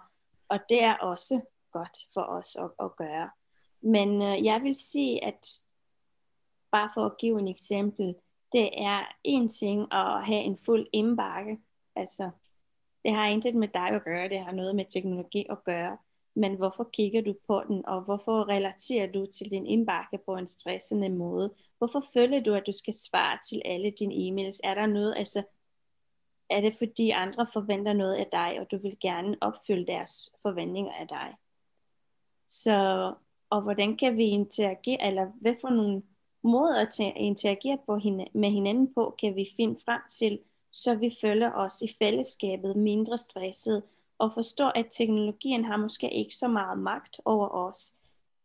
[0.49, 1.41] og det er også
[1.73, 3.31] godt for os at, at gøre.
[3.81, 5.49] Men øh, jeg vil sige, at
[6.71, 8.15] bare for at give en eksempel,
[8.53, 11.59] det er en ting at have en fuld indbakke.
[11.97, 12.31] Altså,
[13.05, 15.99] det har intet med dig at gøre, det har noget med teknologi at gøre.
[16.35, 20.47] Men hvorfor kigger du på den, og hvorfor relaterer du til din indbakke på en
[20.47, 21.55] stressende måde?
[21.79, 24.61] Hvorfor føler du, at du skal svare til alle dine e-mails?
[24.65, 25.43] Er der noget, altså,
[26.51, 30.93] er det fordi andre forventer noget af dig, og du vil gerne opfylde deres forventninger
[30.93, 31.35] af dig?
[32.49, 33.15] Så,
[33.51, 36.03] og hvordan kan vi interagere, eller hvad for nogle
[36.43, 37.95] måder at interagere på
[38.35, 40.39] med hinanden på, kan vi finde frem til,
[40.73, 43.83] så vi føler os i fællesskabet mindre stresset,
[44.19, 47.95] og forstår, at teknologien har måske ikke så meget magt over os,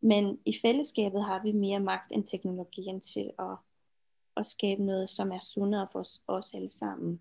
[0.01, 3.55] men i fællesskabet har vi mere magt end teknologien til at,
[4.37, 7.19] at skabe noget, som er sundere for os, os alle sammen.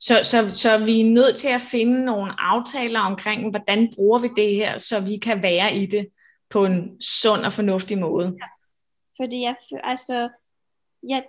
[0.00, 4.28] Så, så, så vi er nødt til at finde nogle aftaler omkring, hvordan bruger vi
[4.36, 6.08] det her, så vi kan være i det
[6.50, 8.26] på en sund og fornuftig måde.
[8.26, 8.48] Ja.
[9.22, 10.28] Fordi jeg, altså,
[11.02, 11.26] jeg,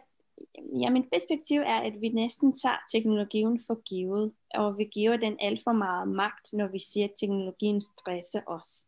[0.82, 5.38] ja, mit perspektiv er, at vi næsten tager teknologien for givet, og vi giver den
[5.42, 8.88] alt for meget magt, når vi siger, at teknologien stresser os.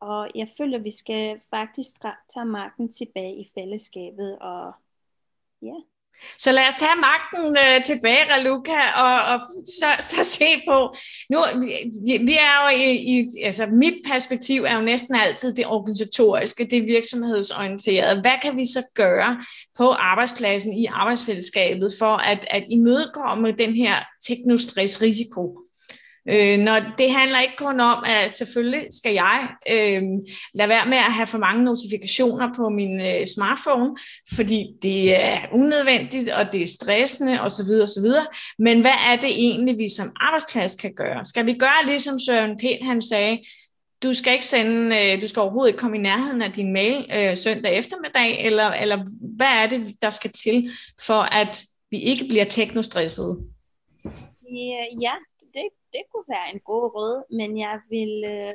[0.00, 2.00] Og jeg føler, at vi skal faktisk
[2.34, 4.72] tage magten tilbage i fællesskabet, og
[5.62, 5.74] ja,
[6.38, 10.94] så lad os tage magten øh, tilbage, Raluca, og, og så, så se på.
[11.30, 11.38] Nu,
[12.06, 16.64] vi, vi er jo i, i, altså mit perspektiv er jo næsten altid det organisatoriske,
[16.64, 18.20] det virksomhedsorienterede.
[18.20, 19.42] Hvad kan vi så gøre
[19.76, 23.96] på arbejdspladsen i arbejdsfællesskabet for at, at imødekomme den her
[24.26, 25.63] teknostress-risiko?
[26.28, 30.02] Øh, når det handler ikke kun om, at selvfølgelig skal jeg øh,
[30.54, 33.96] lade være med at have for mange notifikationer på min øh, smartphone,
[34.34, 37.70] fordi det er unødvendigt, og det er stressende osv.
[37.82, 38.10] osv.
[38.58, 41.24] Men hvad er det egentlig, vi som arbejdsplads kan gøre?
[41.24, 43.38] Skal vi gøre ligesom Søren Pind han sagde,
[44.02, 47.06] du skal ikke sende, øh, du skal overhovedet ikke komme i nærheden af din mail
[47.14, 48.98] øh, søndag eftermiddag, eller, eller
[49.36, 53.36] hvad er det, der skal til, for at vi ikke bliver teknostressede?
[54.50, 55.12] Øh, ja,
[55.94, 58.54] det, kunne være en god råd, men jeg vil, øh,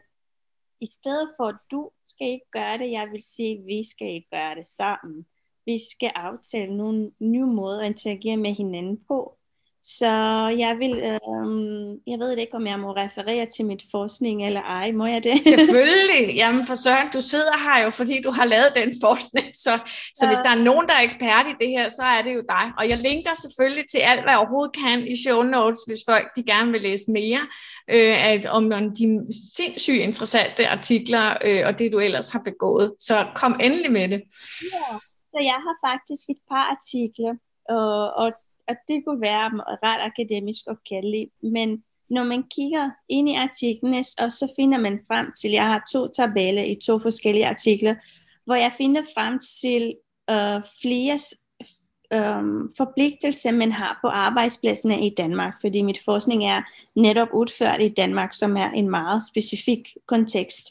[0.82, 4.08] i stedet for, at du skal ikke gøre det, jeg vil sige, at vi skal
[4.08, 5.26] ikke gøre det sammen.
[5.66, 9.39] Vi skal aftale nogle nye måder at interagere med hinanden på.
[9.98, 10.12] Så
[10.58, 14.92] jeg vil, øhm, jeg ved ikke, om jeg må referere til mit forskning eller ej.
[14.92, 15.42] Må jeg det?
[15.60, 16.36] Selvfølgelig.
[16.36, 19.48] Jamen for Søren, du sidder her jo, fordi du har lavet den forskning.
[19.66, 19.74] Så,
[20.16, 20.28] så ja.
[20.30, 22.66] hvis der er nogen, der er ekspert i det her, så er det jo dig.
[22.80, 26.28] Og jeg linker selvfølgelig til alt, hvad jeg overhovedet kan i show notes, hvis folk
[26.36, 27.42] de gerne vil læse mere
[27.94, 29.06] øh, at, om de
[29.56, 32.94] sindssygt interessante artikler og øh, og det, du ellers har begået.
[33.00, 34.22] Så kom endelig med det.
[34.76, 34.90] Ja,
[35.32, 37.34] så jeg har faktisk et par artikler,
[37.70, 38.32] og, og
[38.70, 39.50] og det kunne være
[39.84, 45.00] ret akademisk og kalde men når man kigger ind i artiklene, og så finder man
[45.08, 47.96] frem til, jeg har to tabeller i to forskellige artikler,
[48.46, 49.96] hvor jeg finder frem til
[50.30, 51.20] øh, flere
[52.14, 56.62] øh, forpligtelser, man har på arbejdspladserne i Danmark, fordi mit forskning er
[56.96, 60.68] netop udført i Danmark, som er en meget specifik kontekst.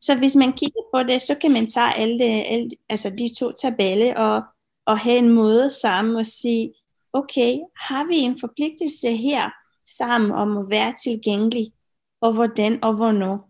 [0.00, 3.52] Så hvis man kigger på det, så kan man tage alle, alle altså de to
[3.52, 4.42] tabeller og,
[4.86, 6.72] og have en måde sammen og sige,
[7.12, 9.50] okay, har vi en forpligtelse her
[9.96, 11.72] sammen om at være tilgængelig,
[12.20, 13.48] og hvordan og hvornår?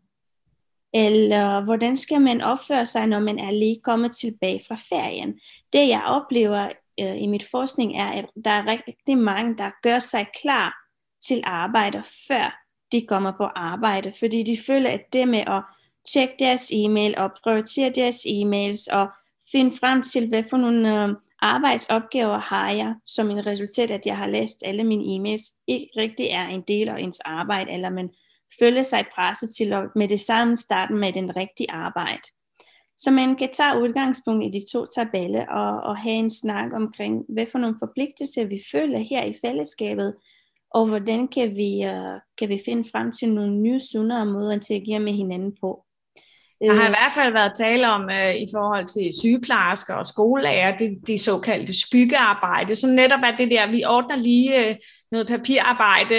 [0.95, 5.41] Eller hvordan skal man opføre sig, når man er lige kommet tilbage fra ferien?
[5.73, 6.69] Det jeg oplever
[7.01, 10.75] øh, i mit forskning er, at der er rigtig mange, der gør sig klar
[11.23, 15.63] til arbejde, før de kommer på arbejde, fordi de føler, at det med at
[16.13, 19.09] tjekke deres e-mail og prioritere deres e-mails og
[19.53, 21.09] finde frem til, hvad for nogle øh,
[21.43, 26.27] arbejdsopgaver har jeg som en resultat, at jeg har læst alle mine e-mails, ikke rigtig
[26.27, 28.11] er en del af ens arbejde, eller man
[28.61, 32.23] føler sig presset til at med det samme starte med den rigtige arbejde.
[32.97, 37.25] Så man kan tage udgangspunkt i de to tabeller og, og have en snak omkring,
[37.29, 40.15] hvad for nogle forpligtelser vi føler her i fællesskabet,
[40.71, 44.55] og hvordan kan vi, øh, kan vi finde frem til nogle nye, sundere måder at
[44.55, 45.85] interagere med hinanden på.
[46.63, 46.97] Der har i øh.
[46.99, 51.81] hvert fald været tale om uh, i forhold til sygeplejersker og skolelærer, det, det såkaldte
[51.81, 54.77] skyggearbejde, som netop er det der, vi ordner lige uh,
[55.13, 56.15] noget papirarbejde,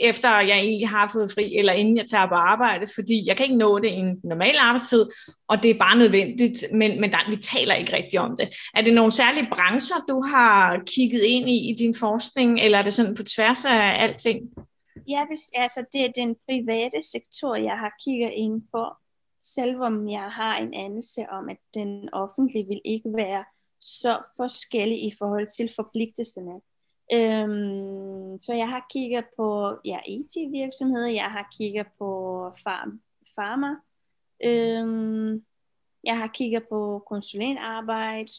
[0.00, 3.46] efter jeg egentlig har fået fri, eller inden jeg tager på arbejde, fordi jeg kan
[3.46, 5.06] ikke nå det i en normal arbejdstid,
[5.48, 8.48] og det er bare nødvendigt, men, men der, vi taler ikke rigtig om det.
[8.74, 12.82] Er det nogle særlige brancher, du har kigget ind i i din forskning, eller er
[12.82, 14.40] det sådan på tværs af alting?
[15.08, 18.84] Ja, altså det er den private sektor, jeg har kigget ind på,
[19.42, 23.44] selvom jeg har en anelse om, at den offentlige vil ikke være
[23.80, 26.60] så forskellig i forhold til forpligtelserne.
[27.12, 32.08] Øhm, så jeg har kigget på ja, IT-virksomheder, jeg har kigget på
[32.64, 33.00] farm,
[33.36, 33.76] pharma.
[34.44, 35.44] Øhm,
[36.04, 38.32] jeg har kigget på konsulentarbejde.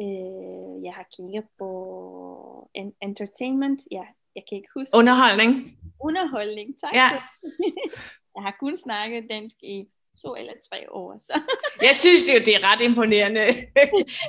[0.00, 3.82] Øh, jeg har kigget på en- entertainment.
[3.90, 4.96] Ja, jeg kan ikke huske.
[4.98, 5.78] Underholdning.
[6.00, 6.94] Underholdning, tak.
[6.94, 7.08] Ja.
[8.34, 9.88] jeg har kun snakket dansk i
[10.22, 11.16] to eller tre år.
[11.20, 11.40] Så.
[11.82, 13.40] Jeg synes jo, det er ret imponerende.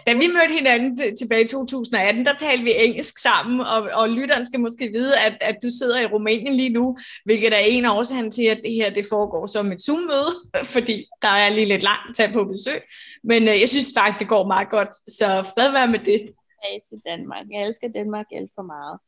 [0.08, 4.46] da vi mødte hinanden tilbage i 2018, der talte vi engelsk sammen, og, og lytteren
[4.46, 7.98] skal måske vide, at, at du sidder i Rumænien lige nu, hvilket er en af
[7.98, 10.32] årsagen til, at det her det foregår som et Zoom-møde,
[10.76, 12.82] fordi der er lige lidt langt at på besøg.
[13.24, 16.22] Men øh, jeg synes faktisk, det går meget godt, så fred være med det.
[16.66, 17.46] tilbage til Danmark.
[17.52, 19.00] Jeg elsker Danmark alt for meget.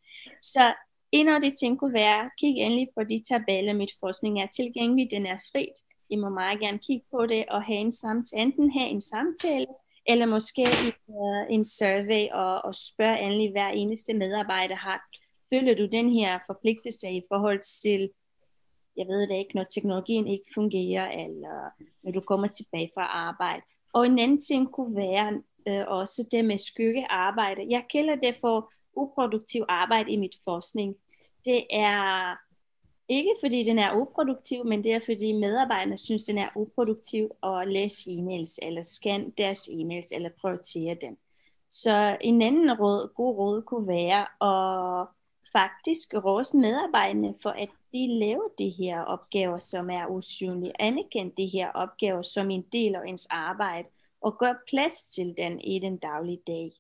[0.42, 0.74] Så
[1.12, 5.08] en af de ting kunne være, kig endelig på de tabeller, mit forskning er tilgængelig,
[5.12, 5.78] den er frit.
[6.10, 9.68] I må meget gerne kigge på det og have en samtale, enten have en samtale,
[10.06, 15.10] eller måske en, uh, øh, en survey og, og spørge endelig hver eneste medarbejder har.
[15.50, 18.10] Føler du den her forpligtelse i forhold til,
[18.98, 21.70] jeg ved det ikke, når teknologien ikke fungerer, eller
[22.04, 23.62] når du kommer tilbage fra arbejde.
[23.94, 27.66] Og en anden ting kunne være øh, også det med skyggearbejde.
[27.70, 30.96] Jeg kalder det for uproduktiv arbejde i mit forskning.
[31.46, 32.36] Det er
[33.10, 37.68] ikke fordi den er uproduktiv, men det er fordi medarbejderne synes, den er uproduktiv at
[37.68, 41.18] læse e-mails, eller scanne deres e-mails, eller prioritere dem.
[41.70, 45.08] Så en anden råd, god råd kunne være at
[45.52, 50.82] faktisk rose medarbejderne for, at de laver de her opgaver, som er usynlige.
[50.82, 53.88] Anerkend de her opgaver som en del af ens arbejde,
[54.22, 56.72] og gør plads til den i den daglige dag.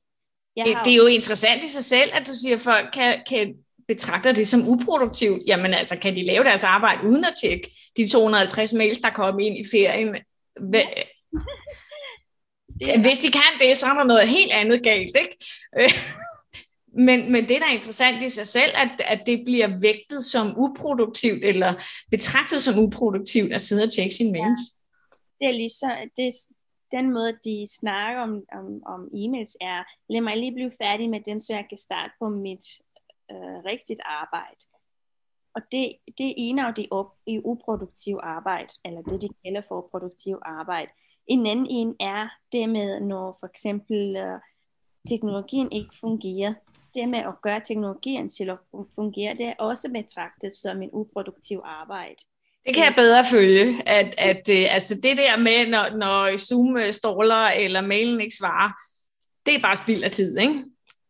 [0.55, 2.89] Jeg Det, har det er jo interessant i sig selv, at du siger, at folk
[2.93, 5.41] kan, kan betragter det som uproduktivt.
[5.47, 9.41] Jamen altså, kan de lave deres arbejde uden at tjekke de 250 mails, der kommer
[9.41, 10.15] ind i ferien?
[10.59, 11.13] Hva-
[12.79, 15.37] det er, Hvis de kan det, så er der noget helt andet galt, ikke?
[17.07, 20.53] Men, men det, der er interessant i sig selv, at, at det bliver vægtet som
[20.57, 21.73] uproduktivt, eller
[22.11, 24.61] betragtet som uproduktivt at sidde og tjekke sine mails.
[25.39, 26.33] det er ligesom, det,
[26.91, 29.79] den måde, de snakker om, om, om e-mails er,
[30.13, 32.65] lad mig lige blive færdig med den, så jeg kan starte på mit
[33.31, 34.65] øh, rigtigt arbejde.
[35.55, 39.61] Og det, det er en af de op, i uproduktive arbejde, eller det de kalder
[39.67, 40.91] for produktiv arbejde.
[41.27, 44.39] En anden en er det med, når for eksempel øh,
[45.09, 46.53] teknologien ikke fungerer.
[46.95, 48.57] Det med at gøre teknologien til at
[48.95, 52.15] fungere, det er også betragtet som en uproduktiv arbejde.
[52.65, 56.77] Det kan jeg bedre følge, at, at øh, altså det der med, når, når Zoom
[56.77, 58.71] øh, stråler, eller mailen ikke svarer,
[59.45, 60.63] det er bare spild af tid, ikke?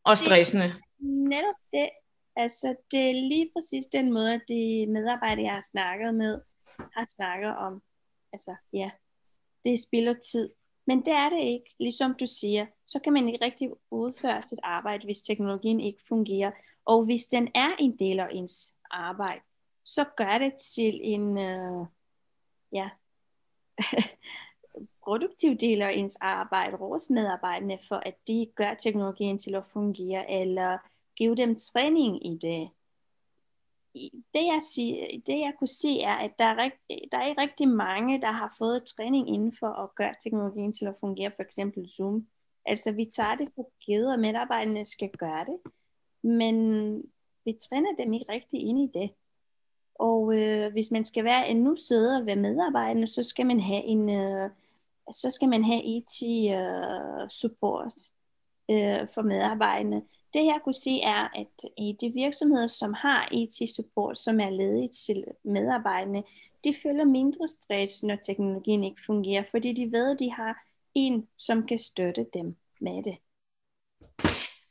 [0.04, 0.74] Og stressende.
[1.00, 1.90] Netop det.
[2.39, 6.41] Altså, det er lige præcis den måde, de medarbejdere, jeg har snakket med,
[6.78, 7.82] har snakket om.
[8.34, 8.91] Altså, ja,
[9.65, 10.50] det spilder tid.
[10.88, 11.76] Men det er det ikke.
[11.80, 16.52] Ligesom du siger, så kan man ikke rigtig udføre sit arbejde, hvis teknologien ikke fungerer.
[16.86, 19.41] Og hvis den er en del af ens arbejde,
[19.86, 21.86] så gør det til en øh,
[22.71, 22.89] ja,
[25.04, 30.32] produktiv del af ens arbejde, ros medarbejderne for, at de gør teknologien til at fungere,
[30.32, 30.78] eller
[31.18, 32.70] give dem træning i det.
[34.34, 37.68] Det jeg, siger, det jeg kunne se er, at der er, rigt, der er rigtig
[37.68, 41.90] mange, der har fået træning inden for at gøre teknologien til at fungere, for eksempel
[41.90, 42.28] Zoom.
[42.66, 45.72] Altså vi tager det for givet, og medarbejderne skal gøre det,
[46.24, 46.56] men
[47.46, 49.10] vi træner dem ikke rigtig ind i det.
[49.96, 54.10] Og øh, hvis man skal være endnu sødere ved medarbejderne, så skal man have en,
[54.10, 54.50] øh,
[55.12, 57.94] så skal man have IT øh, support
[58.72, 60.02] øh, for medarbejderne.
[60.34, 64.50] Det jeg kunne sige er, at i de virksomheder, som har e IT-support, som er
[64.50, 66.24] ledige til medarbejderne,
[66.63, 70.63] de føler mindre stress, når teknologien ikke fungerer, fordi de ved, at de har
[70.94, 73.17] en, som kan støtte dem med det.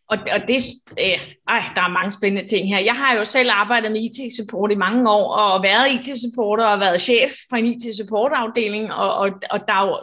[0.09, 0.63] Og, og det,
[1.01, 2.79] øh, ej, der er mange spændende ting her.
[2.81, 6.65] Jeg har jo selv arbejdet med e IT-support i mange år, og været e IT-supporter
[6.65, 9.99] og været chef for en IT-supportafdeling, og, og, og der er jo,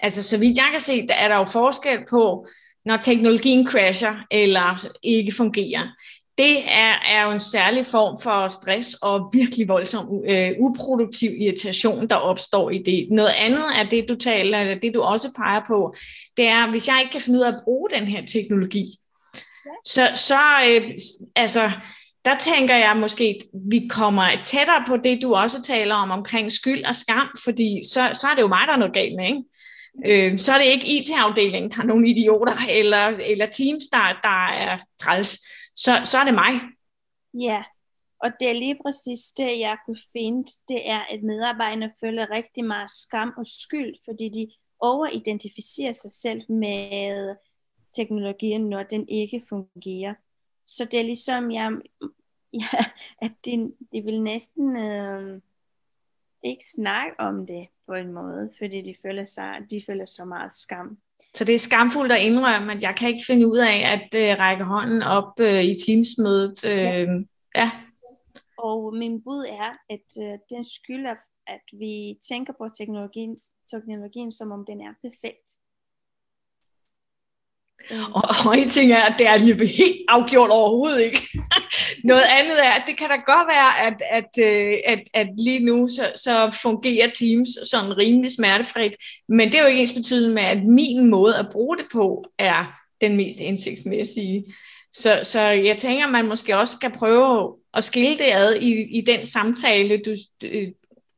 [0.00, 2.46] altså så vidt jeg kan se, der er der jo forskel på,
[2.84, 5.88] når teknologien crasher eller ikke fungerer.
[6.38, 12.08] Det er, er jo en særlig form for stress og virkelig voldsom øh, uproduktiv irritation,
[12.08, 13.06] der opstår i det.
[13.10, 15.94] Noget andet er det, du taler, eller det du også peger på,
[16.36, 18.98] det er, hvis jeg ikke kan finde ud af at bruge den her teknologi,
[19.84, 20.90] så, så øh,
[21.36, 21.70] altså,
[22.24, 26.84] der tænker jeg måske, vi kommer tættere på det, du også taler om, omkring skyld
[26.84, 29.42] og skam, fordi så, så er det jo mig, der er noget galt med, ikke?
[30.06, 34.46] Øh, så er det ikke IT-afdelingen, der er nogle idioter, eller, eller teams, der, der
[34.46, 35.30] er træls.
[35.74, 36.52] Så, så er det mig.
[37.34, 37.62] Ja,
[38.22, 40.52] og det er lige præcis det, jeg kunne finde.
[40.68, 46.52] Det er, at medarbejderne føler rigtig meget skam og skyld, fordi de overidentificerer sig selv
[46.52, 47.36] med
[47.96, 50.14] teknologien, når den ikke fungerer.
[50.66, 51.70] Så det er ligesom, jeg,
[52.62, 52.84] ja,
[53.22, 55.40] at de, de vil næsten, øh,
[56.44, 60.52] ikke snakke om det på en måde, fordi de føler, sig, de føler så meget
[60.54, 60.98] skam.
[61.34, 64.40] Så det er skamfuldt at indrømme, at jeg kan ikke finde ud af at uh,
[64.40, 66.58] række hånden op uh, i Teams-mødet.
[66.64, 67.06] Uh, ja.
[67.60, 67.70] ja.
[68.58, 71.14] Og min bud er, at uh, den skylder,
[71.46, 71.94] at vi
[72.28, 73.38] tænker på teknologien,
[73.72, 75.48] teknologien, som om den er perfekt.
[78.16, 81.22] Og, og en ting er, at det er lige helt afgjort overhovedet ikke.
[82.04, 85.64] Noget andet er, at det kan da godt være, at, at, øh, at, at lige
[85.64, 88.92] nu så, så fungerer Teams sådan rimelig smertefrit,
[89.28, 92.24] men det er jo ikke ens betydende med, at min måde at bruge det på
[92.38, 94.44] er den mest indsigtsmæssige.
[94.92, 99.00] Så, så jeg tænker, man måske også skal prøve at skille det ad i, i
[99.00, 100.14] den samtale, du,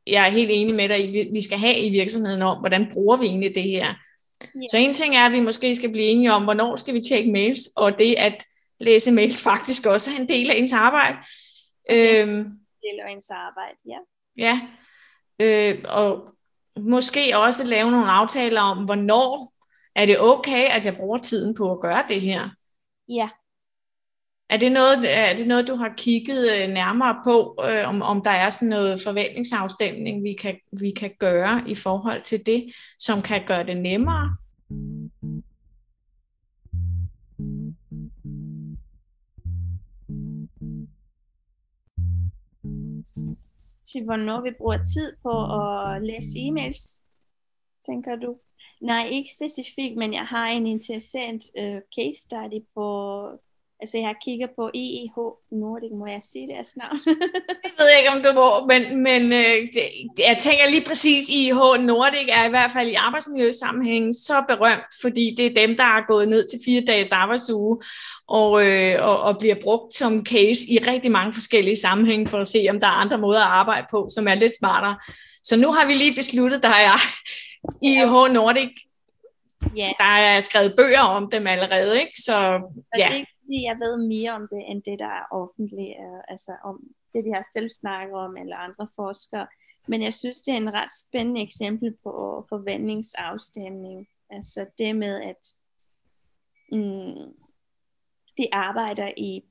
[0.07, 3.25] jeg er helt enig med dig, vi skal have i virksomheden om, hvordan bruger vi
[3.25, 3.85] egentlig det her.
[3.85, 4.65] Yeah.
[4.71, 7.31] Så en ting er, at vi måske skal blive enige om, hvornår skal vi tjekke
[7.31, 8.45] mails, og det at
[8.79, 11.17] læse mails faktisk også er en del af ens arbejde.
[11.89, 12.27] Okay.
[12.27, 12.43] Øhm,
[12.81, 13.97] del af ens arbejde, ja.
[14.37, 14.61] Ja,
[15.39, 16.35] øh, og
[16.79, 19.51] måske også lave nogle aftaler om, hvornår
[19.95, 22.49] er det okay, at jeg bruger tiden på at gøre det her.
[23.09, 23.29] Ja.
[24.49, 28.21] Er det noget, er det noget du har kigget øh, nærmere på, øh, om, om
[28.21, 33.21] der er sådan noget forventningsafstemning, vi kan, vi kan gøre i forhold til det, som
[33.21, 34.37] kan gøre det nemmere?
[43.91, 47.03] Til hvornår vi bruger tid på at læse e-mails,
[47.85, 48.37] tænker du?
[48.81, 52.87] Nej, ikke specifikt, men jeg har en interessant uh, case study på
[53.81, 55.15] Altså jeg har kigget på EEH
[55.51, 56.99] Nordic, må jeg sige deres navn?
[57.63, 59.83] jeg ved ikke, om du må, men, men øh, det,
[60.17, 65.35] jeg tænker lige præcis, EEH Nordic er i hvert fald i arbejdsmiljøsammenhængen så berømt, fordi
[65.37, 67.77] det er dem, der er gået ned til fire dages arbejdsuge
[68.27, 72.47] og, øh, og, og bliver brugt som case i rigtig mange forskellige sammenhænge for at
[72.47, 74.97] se, om der er andre måder at arbejde på, som er lidt smartere.
[75.43, 76.95] Så nu har vi lige besluttet, der er
[77.87, 78.69] EEH Nordic
[79.77, 79.93] Yeah.
[79.99, 82.11] Der er skrevet bøger om dem allerede, ikke?
[82.15, 82.59] Så
[82.97, 83.09] ja.
[83.11, 86.83] Det fordi jeg ved mere om det, end det, der er offentligt, øh, altså om
[87.13, 89.47] det, de har selv snakket om, eller andre forskere.
[89.87, 94.07] Men jeg synes, det er en ret spændende eksempel på forventningsafstemning.
[94.29, 95.43] Altså det med, at
[96.71, 97.33] mm,
[98.37, 99.43] de arbejder i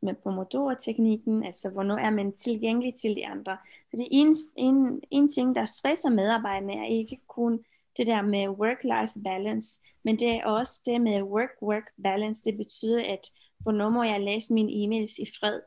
[0.00, 3.58] med Pomodoro-teknikken, altså hvornår er man tilgængelig til de andre.
[3.90, 7.64] Fordi en, en, en ting, der stresser medarbejderne, er ikke kun
[7.96, 12.44] det der med work-life balance, men det er også det med work-work balance.
[12.44, 13.30] Det betyder, at
[13.62, 15.60] hvornår må jeg læse mine e-mails i fred,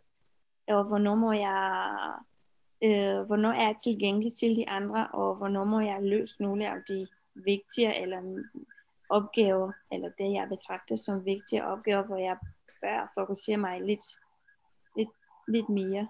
[0.68, 1.90] og hvornår må jeg
[2.84, 6.78] øh, hvornår er jeg tilgængelig til de andre, og hvornår må jeg løse nogle af
[6.90, 8.44] de vigtige eller
[9.10, 12.38] opgaver, eller det jeg betragter som vigtige opgaver, hvor jeg
[12.82, 14.04] bør fokusere mig lidt,
[14.98, 15.10] lidt,
[15.48, 16.08] lidt mere.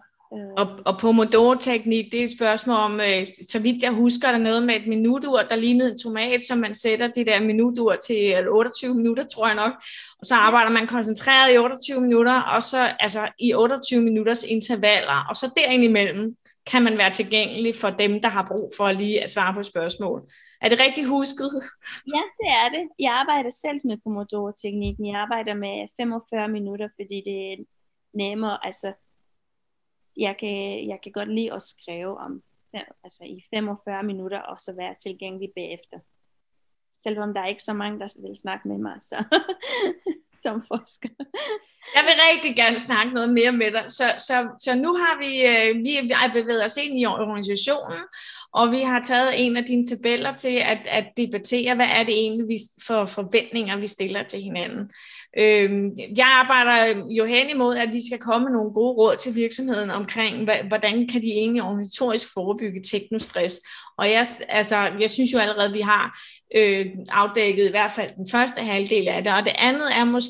[0.57, 4.63] Og, og Pomodoro-teknik, det er et spørgsmål om, øh, så vidt jeg husker, der noget
[4.63, 8.95] med et minutur, der lignede en tomat, som man sætter det der minutur til 28
[8.95, 9.73] minutter, tror jeg nok.
[10.19, 15.25] Og så arbejder man koncentreret i 28 minutter, og så altså i 28 minutters intervaller,
[15.29, 16.36] og så derindimellem
[16.71, 20.21] kan man være tilgængelig for dem, der har brug for lige at svare på spørgsmål.
[20.61, 21.51] Er det rigtigt husket?
[22.15, 22.84] Ja, det er det.
[22.99, 25.07] Jeg arbejder selv med Pomodoro-teknikken.
[25.07, 27.55] Jeg arbejder med 45 minutter, fordi det er
[28.13, 28.93] nemmere, altså
[30.18, 32.43] jeg kan, jeg kan godt lide at skrive om
[33.03, 35.99] altså i 45 minutter, og så være tilgængelig bagefter.
[37.03, 39.24] Selvom der er ikke så mange, der vil snakke med mig så,
[40.43, 41.09] som forsker.
[41.95, 43.84] Jeg vil rigtig gerne snakke noget mere med dig.
[43.89, 47.99] Så, så, så nu har vi, øh, vi er bevæget os ind i organisationen,
[48.53, 52.13] og vi har taget en af dine tabeller til at, at debattere, hvad er det
[52.13, 52.57] egentlig vi,
[52.88, 54.89] for forventninger, vi stiller til hinanden.
[55.38, 59.36] Øhm, jeg arbejder jo hen imod, at vi skal komme med nogle gode råd til
[59.36, 63.59] virksomheden omkring, hvordan kan de egentlig organisatorisk forebygge teknostress.
[63.97, 66.19] Og jeg, altså, jeg synes jo allerede, at vi har
[66.55, 70.22] øh, afdækket i hvert fald den første halvdel af det, og det andet er måske,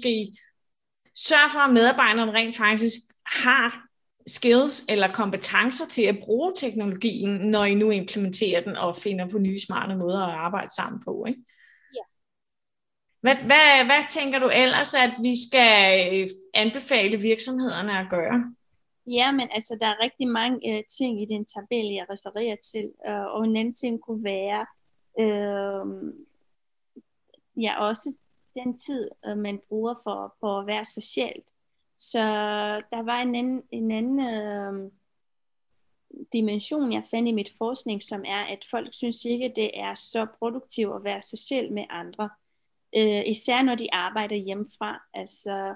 [1.16, 3.88] sørg for, at medarbejderne rent faktisk har
[4.28, 9.40] skills eller kompetencer til at bruge teknologien, når I nu implementerer den og finder på
[9.40, 11.26] nye smarte måder at arbejde sammen på.
[11.28, 11.40] Ikke?
[11.96, 12.04] Ja.
[13.22, 18.54] Hvad, hvad, hvad tænker du ellers, at vi skal øh, anbefale virksomhederne at gøre?
[19.08, 22.92] Ja, men altså, der er rigtig mange øh, ting i den tabel, jeg refererer til,
[23.08, 24.66] øh, og en anden ting kunne være,
[25.20, 26.14] øh,
[27.64, 28.14] ja, også
[28.56, 31.46] den tid, øh, man bruger for, for at være socialt.
[31.98, 32.22] Så
[32.92, 34.92] der var en anden, en anden øh,
[36.34, 40.28] dimension, jeg fandt i mit forskning, som er, at folk synes ikke, det er så
[40.40, 42.30] produktivt at være social med andre.
[42.96, 45.04] Øh, især når de arbejder hjemmefra.
[45.14, 45.76] Altså,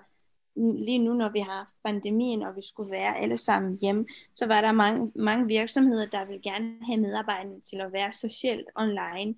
[0.55, 4.05] lige nu, når vi har pandemien, og vi skulle være alle sammen hjemme,
[4.35, 8.67] så var der mange, mange virksomheder, der vil gerne have medarbejderne til at være socialt
[8.75, 9.35] online.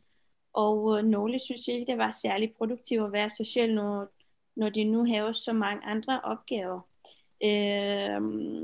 [0.64, 4.07] Og øh, nogle synes ikke, det var særlig produktivt at være social, når,
[4.55, 6.80] når de nu har så mange andre opgaver.
[7.43, 8.22] Øh,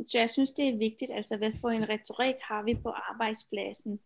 [0.08, 4.00] så jeg synes, det er vigtigt, altså hvad for en retorik har vi på arbejdspladsen.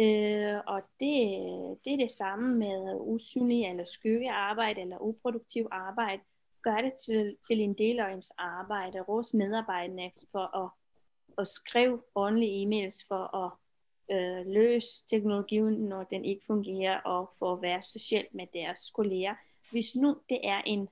[0.00, 1.20] Øh, og det,
[1.84, 6.22] det er det samme med usynlig eller skyggearbejde eller uproduktiv arbejde.
[6.62, 9.00] Gør det til, til en del af ens arbejde.
[9.00, 10.70] Rås medarbejderne for at,
[11.38, 13.50] at skrive ordentlige e-mails for at
[14.10, 19.34] øh, løse teknologien, når den ikke fungerer, og for at være socialt med deres kolleger.
[19.70, 20.88] Hvis nu det er en,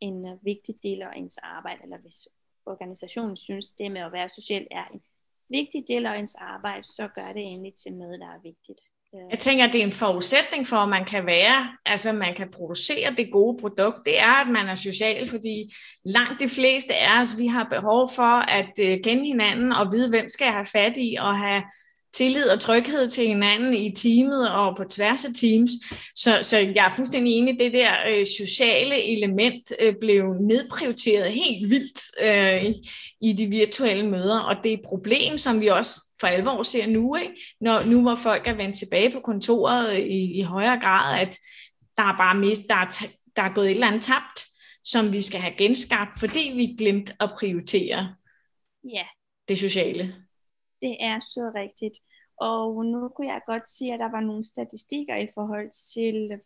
[0.00, 2.28] en vigtig del af ens arbejde, eller hvis
[2.66, 5.00] organisationen synes, det med at være social er en
[5.48, 8.80] vigtig del af ens arbejde, så gør det egentlig til noget, der er vigtigt.
[9.14, 9.20] Øh.
[9.30, 12.50] Jeg tænker, at det er en forudsætning for, at man kan være, altså man kan
[12.50, 17.20] producere det gode produkt, det er, at man er social, fordi langt de fleste af
[17.20, 20.66] os, vi har behov for at øh, kende hinanden og vide, hvem skal jeg have
[20.66, 21.62] fat i, og have
[22.14, 25.70] tillid og tryghed til hinanden i teamet og på tværs af teams.
[26.14, 31.70] Så, så jeg er fuldstændig enig, det der øh, sociale element øh, blev nedprioriteret helt
[31.70, 32.74] vildt øh, i,
[33.20, 36.86] i de virtuelle møder, og det er et problem, som vi også for alvor ser
[36.86, 37.34] nu, ikke?
[37.60, 41.38] Når, nu hvor folk er vendt tilbage på kontoret i, i højere grad, at
[41.96, 43.06] der er bare mist, der er,
[43.36, 44.46] der er gået et eller andet tabt,
[44.84, 48.14] som vi skal have genskabt, fordi vi glemt at prioritere
[48.84, 49.04] ja.
[49.48, 50.14] det sociale.
[50.82, 51.98] Det er så rigtigt.
[52.36, 56.40] Og nu kunne jeg godt sige, at der var nogle statistikker i forhold til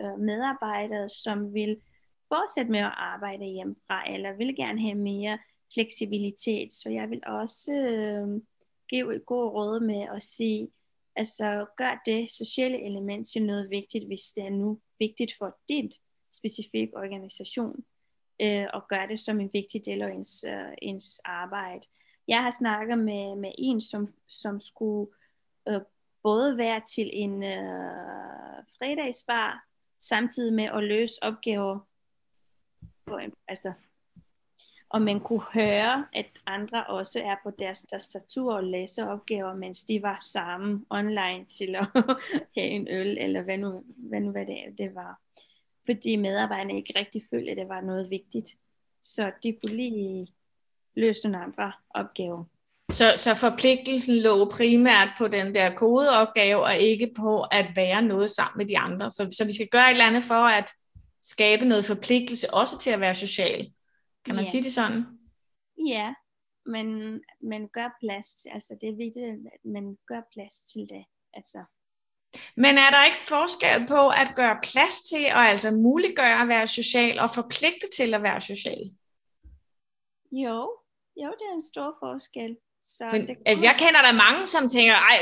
[0.00, 1.80] øh, medarbejdere, som vil
[2.28, 5.38] fortsætte med at arbejde hjemmefra, eller vil gerne have mere
[5.74, 6.72] fleksibilitet.
[6.72, 8.42] Så jeg vil også øh,
[8.88, 10.68] give et godt råd med at sige,
[11.16, 15.92] altså gør det sociale element til noget vigtigt, hvis det er nu vigtigt for din
[16.32, 17.84] specifikke organisation,
[18.42, 21.86] øh, og gør det som en vigtig del af ens, øh, ens arbejde.
[22.28, 25.10] Jeg har snakket med, med en, som, som skulle
[25.68, 25.80] øh,
[26.22, 29.66] både være til en øh, fredagsbar,
[29.98, 31.78] samtidig med at løse opgaver,
[33.06, 33.72] på en, altså,
[34.88, 39.84] og man kunne høre, at andre også er på deres tastatur og læser opgaver, mens
[39.84, 41.86] de var sammen online til at
[42.56, 45.20] have en øl, eller hvad nu, hvad nu hvad det, det var.
[45.86, 48.56] Fordi medarbejderne ikke rigtig følte, at det var noget vigtigt.
[49.02, 50.34] Så de kunne lige
[51.00, 52.44] løse nogle andre opgaver.
[52.92, 58.30] Så, så forpligtelsen lå primært på den der kodeopgave, og ikke på at være noget
[58.30, 59.10] sammen med de andre.
[59.10, 60.70] Så, så vi skal gøre et eller andet for at
[61.22, 63.72] skabe noget forpligtelse, også til at være social.
[64.24, 64.50] Kan man ja.
[64.50, 65.04] sige det sådan?
[65.86, 66.14] Ja,
[66.66, 68.46] men, men gør plads.
[68.52, 71.04] Altså det er vigtigt, at man gør plads til det.
[71.34, 71.64] Altså.
[72.56, 76.66] Men er der ikke forskel på at gøre plads til, og altså muliggøre at være
[76.66, 78.96] social, og forpligte til at være social?
[80.32, 80.77] Jo,
[81.22, 82.56] jo, det er en stor forskel.
[82.82, 85.18] Så For, det altså, jeg kender der mange, som tænker, ej,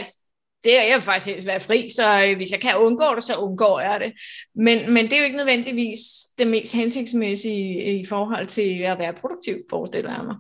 [0.64, 3.36] det er jeg faktisk helst være fri, så øh, hvis jeg kan undgå det, så
[3.36, 4.12] undgår jeg det.
[4.55, 6.03] Men, men det er jo ikke nødvendigvis
[6.38, 10.36] det mest hensigtsmæssige i forhold til at være produktiv, forestiller jeg mig.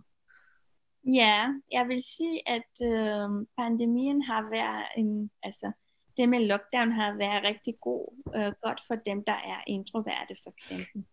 [1.14, 3.28] Ja, jeg vil sige, at øh,
[3.58, 5.72] pandemien har været en, altså
[6.16, 10.50] det med lockdown har været rigtig god, øh, godt for dem, der er introverte for
[10.50, 11.04] eksempel.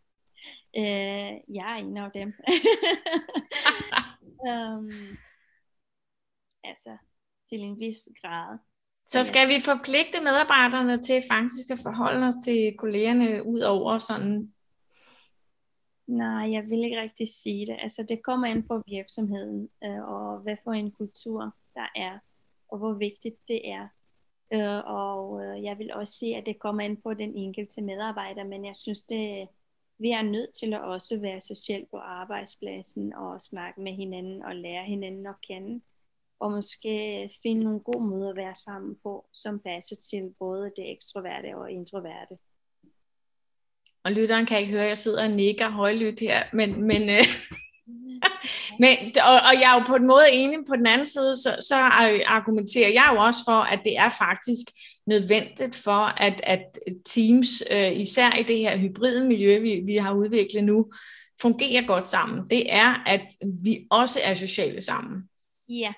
[0.78, 2.34] Øh, jeg er en af dem.
[4.52, 4.92] um,
[6.64, 6.98] altså,
[7.50, 8.58] til en vis grad.
[9.06, 14.54] Så skal vi forpligte medarbejderne til faktisk at forholde os til kollegerne ud over sådan?
[16.08, 17.78] Nej, jeg vil ikke rigtig sige det.
[17.80, 22.20] Altså, det kommer ind på virksomheden, øh, og hvad for en kultur der er,
[22.68, 23.88] og hvor vigtigt det er.
[24.54, 28.44] Øh, og øh, jeg vil også sige, at det kommer ind på den enkelte medarbejder,
[28.44, 29.48] men jeg synes, det
[30.04, 34.56] vi er nødt til at også være socialt på arbejdspladsen og snakke med hinanden og
[34.56, 35.82] lære hinanden at kende
[36.40, 40.92] og måske finde nogle gode måder at være sammen på, som passer til både det
[40.92, 42.38] ekstroverte og introverte.
[44.04, 47.26] Og lytteren kan ikke høre, at jeg sidder og nikker højlydt her, men, men, øh,
[48.80, 48.98] men
[49.28, 51.76] og, og jeg er jo på en måde enig på den anden side, så, så
[52.26, 54.68] argumenterer jeg jo også for, at det er faktisk
[55.08, 60.14] nødvendigt for, at, at teams, øh, især i det her hybride miljø, vi, vi har
[60.14, 60.86] udviklet nu,
[61.42, 62.50] fungerer godt sammen.
[62.50, 63.28] Det er, at
[63.64, 65.24] vi også er sociale sammen.
[65.70, 65.94] Ja,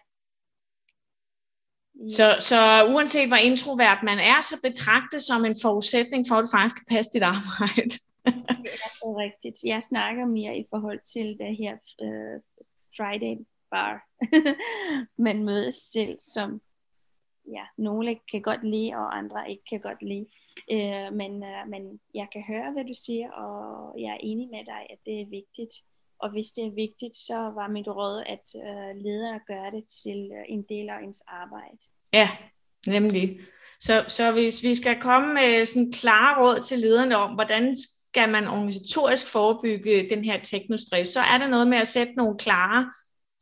[2.09, 6.43] så, så uanset hvor introvert man er, så betragt det som en forudsætning for, at
[6.45, 7.97] du faktisk kan passe dit arbejde
[8.63, 9.63] det er så rigtigt.
[9.63, 12.41] Jeg snakker mere i forhold til det her uh,
[12.97, 14.07] Friday bar.
[15.27, 16.61] man mødes selv, som
[17.47, 20.25] ja, nogle kan godt lide, og andre ikke kan godt lide.
[20.71, 24.65] Uh, men, uh, men jeg kan høre, hvad du siger, og jeg er enig med
[24.65, 25.73] dig, at det er vigtigt.
[26.19, 30.31] Og hvis det er vigtigt, så var mit råd, at øh, ledere gør det til
[30.37, 31.77] øh, en del af ens arbejde.
[32.13, 32.29] Ja,
[32.87, 33.39] nemlig.
[33.79, 37.75] Så, så hvis vi skal komme med sådan klare råd til lederne om, hvordan
[38.15, 42.37] skal man organisatorisk forebygge den her teknostress, så er det noget med at sætte nogle
[42.37, 42.91] klare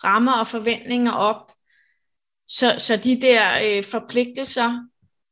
[0.03, 1.51] rammer og forventninger op,
[2.47, 4.87] så, så de der øh, forpligtelser,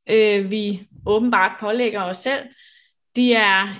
[0.09, 2.49] øh, vi åbenbart pålægger os selv,
[3.15, 3.79] de er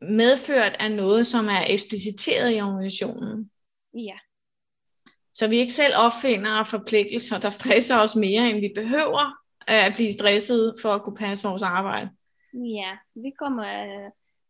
[0.00, 3.50] medført af noget, som er ekspliciteret i organisationen.
[3.94, 4.16] Ja.
[5.34, 9.32] Så vi ikke selv opfinder forpligtelser, der stresser os mere, end vi behøver
[9.66, 12.10] at blive stresset for at kunne passe vores arbejde.
[12.54, 13.64] Ja, vi kommer,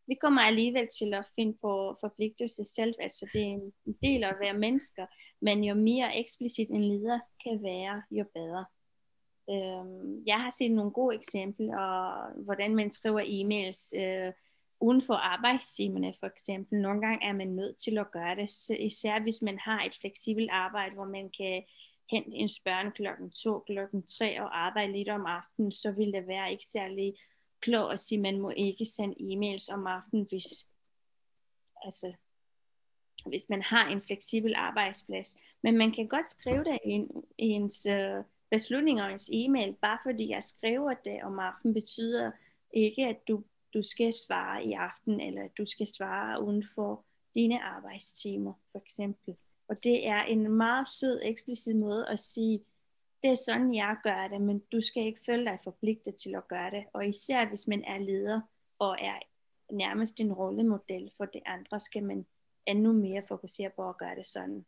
[0.07, 2.95] vi kommer alligevel til at finde på forpligtelse selv.
[3.01, 3.55] Altså det er
[3.87, 5.07] en del af at være mennesker,
[5.41, 8.65] men jo mere eksplicit en leder kan være, jo bedre.
[9.51, 14.33] Øhm, jeg har set nogle gode eksempler, hvordan man skriver e-mails øh,
[14.81, 16.81] uden for arbejdstimerne for eksempel.
[16.81, 20.51] Nogle gange er man nødt til at gøre det, især hvis man har et fleksibelt
[20.51, 21.63] arbejde, hvor man kan
[22.11, 26.27] hente en spørgen klokken 2, klokken 3 og arbejde lidt om aftenen, så vil det
[26.27, 27.15] være ikke særlig
[27.61, 30.69] klog at sige, man må ikke sende e-mails om aftenen, hvis,
[31.85, 32.13] altså,
[33.27, 35.39] hvis man har en fleksibel arbejdsplads.
[35.63, 39.73] Men man kan godt skrive det i, en, i ens uh, beslutning og ens e-mail,
[39.73, 42.31] bare fordi jeg skriver det om aftenen, betyder
[42.75, 43.45] ikke, at du,
[43.75, 47.05] du skal svare i aften, eller at du skal svare uden for
[47.35, 49.37] dine arbejdstimer, for eksempel.
[49.69, 52.65] Og det er en meget sød, eksplicit måde at sige,
[53.23, 56.49] det er sådan, jeg gør det, men du skal ikke føle dig forpligtet til at
[56.49, 56.85] gøre det.
[56.93, 58.41] Og især hvis man er leder
[58.79, 59.19] og er
[59.73, 62.27] nærmest en rollemodel for det andre, skal man
[62.67, 64.65] endnu mere fokusere på at gøre det sådan.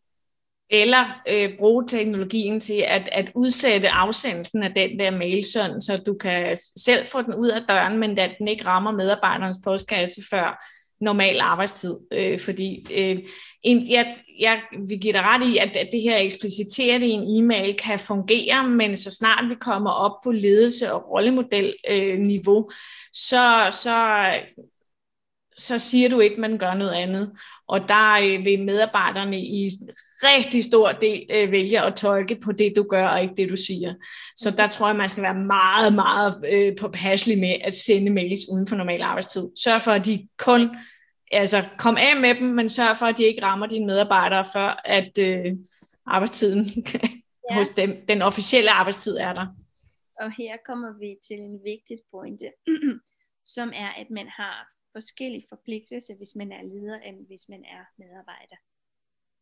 [0.70, 5.96] Eller øh, bruge teknologien til at, at udsætte afsendelsen af den der mail, sådan, så
[5.96, 10.22] du kan selv få den ud af døren, men at den ikke rammer medarbejderens postkasse
[10.30, 10.64] før
[11.00, 11.96] normal arbejdstid.
[12.12, 13.18] Øh, fordi øh,
[13.62, 17.44] en, jeg, jeg vil give dig ret i, at, at det her ekspliciteret i en
[17.44, 22.74] e-mail kan fungere, men så snart vi kommer op på ledelse- og rollemodel-niveau, øh,
[23.12, 24.24] så, så,
[25.58, 27.32] så siger du ikke, man gør noget andet.
[27.68, 29.70] Og der øh, vil medarbejderne i
[30.22, 33.56] rigtig stor del øh, vælge at tolke på det, du gør, og ikke det, du
[33.56, 33.94] siger.
[34.36, 38.40] Så der tror jeg, man skal være meget, meget øh, påpasselig med at sende mails
[38.52, 39.50] uden for normal arbejdstid.
[39.64, 40.70] Sørg for, at de kun,
[41.32, 44.80] altså kom af med dem, men sørg for, at de ikke rammer dine medarbejdere, før
[44.84, 45.52] at øh,
[46.06, 46.70] arbejdstiden
[47.50, 47.54] ja.
[47.58, 49.46] hos dem, den officielle arbejdstid er der.
[50.20, 52.48] Og her kommer vi til en vigtig pointe,
[53.56, 57.84] som er, at man har forskellige forpligtelser, hvis man er leder, end hvis man er
[57.98, 58.56] medarbejder.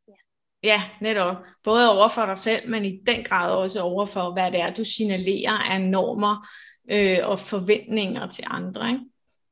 [0.09, 0.21] Ja.
[0.63, 1.37] ja, netop.
[1.65, 4.75] Både over for dig selv, men i den grad også over for, hvad det er,
[4.75, 6.47] du signalerer af normer
[6.91, 8.89] øh, og forventninger til andre.
[8.89, 9.05] Ikke?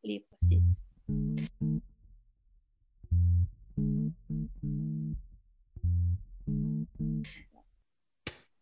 [0.05, 0.67] Lige præcis.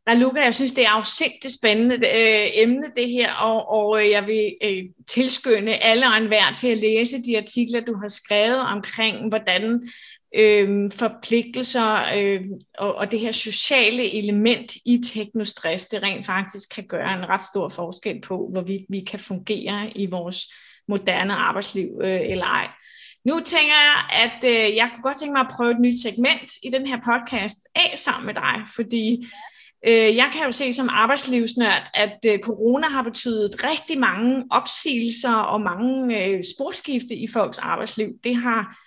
[0.09, 4.26] Luca, jeg synes, det er afsindigt spændende øh, emne, det her, og, og øh, jeg
[4.26, 9.28] vil øh, tilskynde alle og enhver til at læse de artikler, du har skrevet omkring,
[9.28, 9.88] hvordan
[10.36, 12.40] øh, forpligtelser øh,
[12.78, 17.42] og, og det her sociale element i teknostress, det rent faktisk kan gøre en ret
[17.42, 20.48] stor forskel på, hvorvidt vi kan fungere i vores
[20.88, 22.68] moderne arbejdsliv øh, eller ej.
[23.24, 26.50] Nu tænker jeg, at øh, jeg kunne godt tænke mig at prøve et nyt segment
[26.62, 29.26] i den her podcast af sammen med dig, fordi
[29.89, 35.35] Øh, jeg kan jo se som arbejdslivsnørd, at øh, corona har betydet rigtig mange opsigelser
[35.35, 38.09] og mange øh, sporskifte i folks arbejdsliv.
[38.24, 38.78] Det har,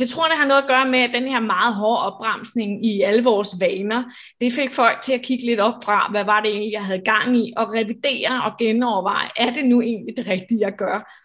[0.00, 3.00] jeg tror, det har noget at gøre med, at den her meget hårde opbremsning i
[3.00, 4.02] alle vores vaner,
[4.40, 7.02] det fik folk til at kigge lidt op fra, hvad var det egentlig, jeg havde
[7.04, 11.16] gang i, og revidere og genoverveje, er det nu egentlig det rigtige, jeg gør?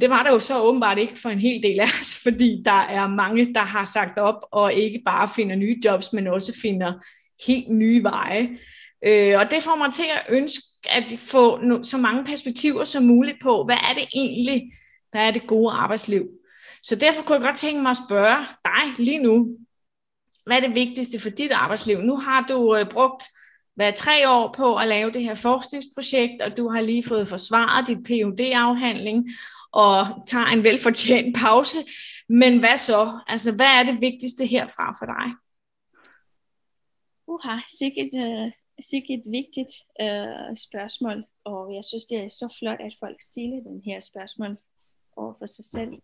[0.00, 2.80] det var der jo så åbenbart ikke for en hel del af os, fordi der
[2.80, 6.92] er mange, der har sagt op og ikke bare finder nye jobs, men også finder
[7.46, 8.58] helt nye veje.
[9.06, 13.02] Øh, og det får mig til at ønske at få no, så mange perspektiver som
[13.02, 14.72] muligt på, hvad er det egentlig,
[15.12, 16.28] der er det gode arbejdsliv.
[16.82, 19.56] Så derfor kunne jeg godt tænke mig at spørge dig lige nu,
[20.46, 21.98] hvad er det vigtigste for dit arbejdsliv?
[21.98, 23.22] Nu har du øh, brugt
[23.76, 27.86] hvad, tre år på at lave det her forskningsprojekt, og du har lige fået forsvaret
[27.86, 29.28] dit phd afhandling
[29.72, 31.78] og tager en velfortjent pause.
[32.28, 33.18] Men hvad så?
[33.26, 35.34] Altså, hvad er det vigtigste herfra for dig?
[37.32, 38.52] Uha, sikkert, uh,
[38.92, 39.72] sikkert vigtigt
[40.02, 44.56] uh, spørgsmål, og jeg synes, det er så flot, at folk stiller den her spørgsmål
[45.16, 46.02] over for sig selv.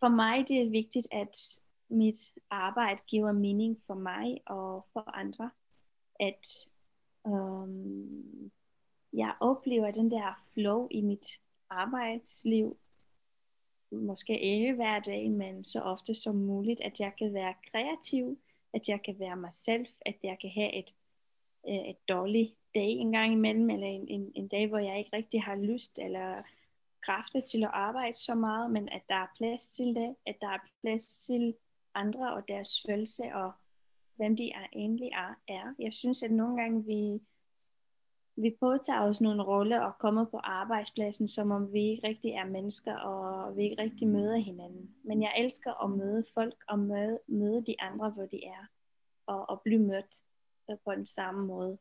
[0.00, 1.36] For mig det er vigtigt, at
[1.88, 5.50] mit arbejde giver mening for mig og for andre.
[6.20, 6.46] At
[7.24, 8.50] um,
[9.12, 11.26] jeg oplever den der flow i mit
[11.70, 12.78] arbejdsliv.
[13.92, 18.38] måske ikke hver dag, men så ofte som muligt, at jeg kan være kreativ,
[18.74, 20.94] at jeg kan være mig selv, at jeg kan have et,
[21.68, 25.16] øh, et dårligt dag en gang imellem, eller en, en, en dag, hvor jeg ikke
[25.16, 26.42] rigtig har lyst eller
[27.02, 30.48] kræfter til at arbejde så meget, men at der er plads til det, at der
[30.48, 31.54] er plads til
[31.94, 33.52] andre og deres følelse og
[34.14, 35.10] hvem de er, egentlig
[35.48, 35.74] er.
[35.78, 37.20] Jeg synes, at nogle gange vi
[38.36, 42.44] vi påtager os nogle roller og kommer på arbejdspladsen, som om vi ikke rigtig er
[42.44, 44.90] mennesker, og vi ikke rigtig møder hinanden.
[45.04, 48.66] Men jeg elsker at møde folk og møde, møde de andre, hvor de er,
[49.26, 50.22] og, og blive mødt
[50.70, 51.78] øh, på den samme måde.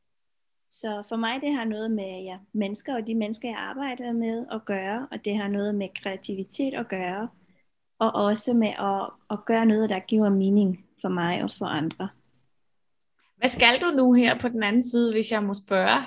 [0.69, 4.45] Så for mig det har noget med ja, mennesker og de mennesker, jeg arbejder med
[4.51, 7.29] at gøre, og det har noget med kreativitet at gøre,
[7.99, 12.09] og også med at, at gøre noget, der giver mening for mig og for andre.
[13.37, 16.01] Hvad skal du nu her på den anden side, hvis jeg må spørge?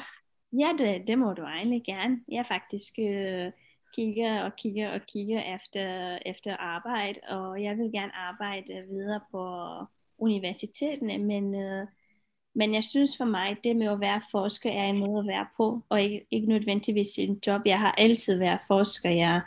[0.58, 2.20] Ja, det, det må du egentlig gerne.
[2.28, 3.52] Jeg faktisk øh,
[3.94, 9.44] kigger og kigger og kigger efter, efter arbejde, og jeg vil gerne arbejde videre på
[10.18, 11.86] universiteterne, men, øh,
[12.54, 15.46] men jeg synes for mig, det med at være forsker er en måde at være
[15.56, 17.60] på, og ikke, ikke nødvendigvis en job.
[17.66, 19.10] Jeg har altid været forsker.
[19.10, 19.40] Jeg,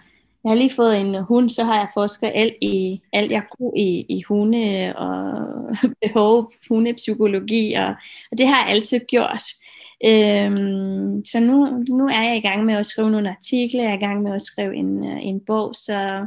[0.44, 3.78] jeg har lige fået en hund, så har jeg forsket alt, i, alt jeg kunne
[3.78, 5.46] i, i hunde og
[6.02, 7.96] behov, hundepsykologi, og,
[8.32, 9.44] og det har jeg altid gjort.
[10.06, 13.98] Øhm, så nu, nu er jeg i gang med at skrive nogle artikler, jeg er
[13.98, 16.26] i gang med at skrive en, øh, en bog, så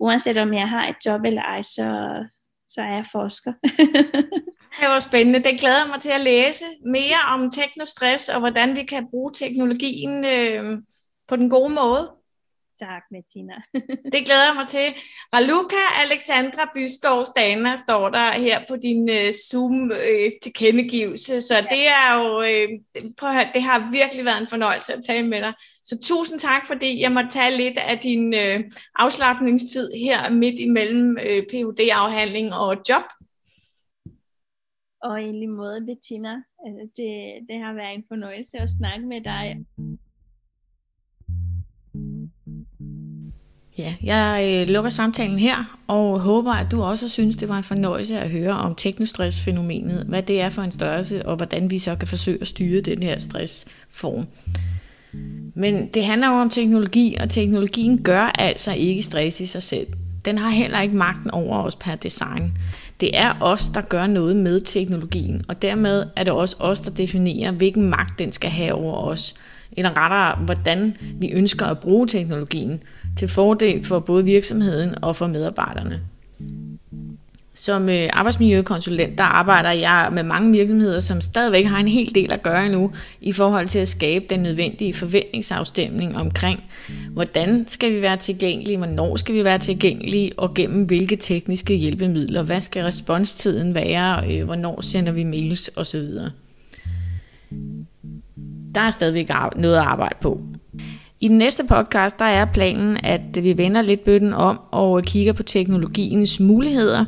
[0.00, 2.18] uanset om jeg har et job eller ej, så,
[2.68, 3.52] så er jeg forsker.
[4.80, 5.42] det var spændende.
[5.42, 10.24] Det glæder mig til at læse mere om teknostress og hvordan vi kan bruge teknologien
[10.24, 10.78] øh,
[11.28, 12.10] på den gode måde.
[12.78, 13.54] Tak, Bettina.
[14.12, 14.94] det glæder jeg mig til.
[15.34, 21.60] Raluca Alexandra Byskov Stana står der her på din uh, Zoom-tilkendegivelse, uh, så ja.
[21.60, 22.68] det er jo, uh,
[23.18, 25.54] prøv at høre, det har virkelig været en fornøjelse at tale med dig.
[25.84, 28.64] Så tusind tak, fordi jeg må tage lidt af din uh,
[28.94, 33.02] afslappningstid her midt imellem uh, Ph.D.-afhandling og job.
[35.02, 36.34] Og i lige måde, Bettina,
[36.66, 37.12] altså det,
[37.48, 39.66] det har været en fornøjelse at snakke med dig.
[43.84, 47.64] Ja, jeg øh, lukker samtalen her, og håber, at du også synes, det var en
[47.64, 51.96] fornøjelse at høre om teknostressfænomenet, hvad det er for en størrelse, og hvordan vi så
[51.96, 54.26] kan forsøge at styre den her stressform.
[55.54, 59.86] Men det handler jo om teknologi, og teknologien gør altså ikke stress i sig selv.
[60.24, 62.52] Den har heller ikke magten over os per design.
[63.00, 66.90] Det er os, der gør noget med teknologien, og dermed er det også os, der
[66.90, 69.34] definerer, hvilken magt den skal have over os
[69.76, 72.82] eller rettere, hvordan vi ønsker at bruge teknologien
[73.18, 76.00] til fordel for både virksomheden og for medarbejderne.
[77.56, 82.32] Som øh, arbejdsmiljøkonsulent, der arbejder jeg med mange virksomheder, som stadigvæk har en hel del
[82.32, 86.60] at gøre nu i forhold til at skabe den nødvendige forventningsafstemning omkring,
[87.10, 92.42] hvordan skal vi være tilgængelige, hvornår skal vi være tilgængelige, og gennem hvilke tekniske hjælpemidler,
[92.42, 96.08] hvad skal responstiden være, øh, hvornår sender vi mails osv
[98.74, 100.40] der er stadigvæk noget at arbejde på.
[101.24, 105.32] I den næste podcast, der er planen, at vi vender lidt bøtten om og kigger
[105.32, 107.04] på teknologiens muligheder.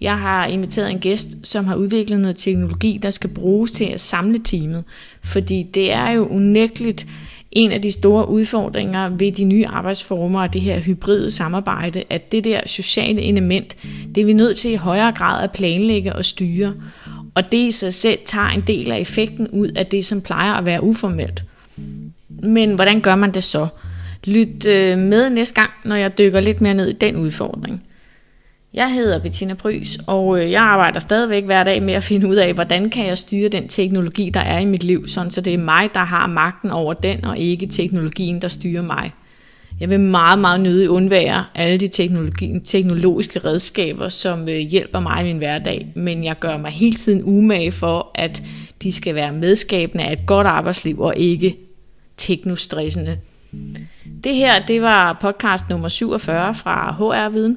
[0.00, 4.00] Jeg har inviteret en gæst, som har udviklet noget teknologi, der skal bruges til at
[4.00, 4.84] samle teamet.
[5.24, 7.06] Fordi det er jo unægteligt
[7.52, 12.32] en af de store udfordringer ved de nye arbejdsformer og det her hybride samarbejde, at
[12.32, 13.76] det der sociale element,
[14.14, 16.74] det er vi nødt til i højere grad at planlægge og styre.
[17.34, 20.52] Og det i sig selv tager en del af effekten ud af det, som plejer
[20.52, 21.44] at være uformelt.
[22.42, 23.66] Men hvordan gør man det så?
[24.24, 27.82] Lyt øh, med næste gang, når jeg dykker lidt mere ned i den udfordring.
[28.74, 32.36] Jeg hedder Bettina Prys, og øh, jeg arbejder stadigvæk hver dag med at finde ud
[32.36, 35.54] af, hvordan kan jeg styre den teknologi, der er i mit liv, sådan så det
[35.54, 39.12] er mig, der har magten over den, og ikke teknologien, der styrer mig.
[39.80, 45.20] Jeg vil meget, meget nødig undvære alle de teknologi, teknologiske redskaber, som øh, hjælper mig
[45.20, 48.42] i min hverdag, men jeg gør mig hele tiden umage for, at
[48.82, 51.56] de skal være medskabende af et godt arbejdsliv og ikke
[52.20, 53.18] teknostressende.
[54.24, 57.56] Det her, det var podcast nummer 47 fra HR Viden.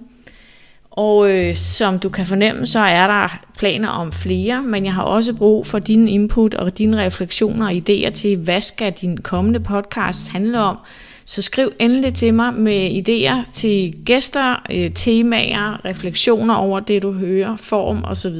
[0.91, 5.03] Og øh, som du kan fornemme, så er der planer om flere, men jeg har
[5.03, 9.59] også brug for din input og dine refleksioner og idéer til, hvad skal din kommende
[9.59, 10.77] podcast handle om,
[11.25, 17.11] så skriv endelig til mig med idéer til gæster, øh, temaer, refleksioner over det, du
[17.11, 18.35] hører, form osv.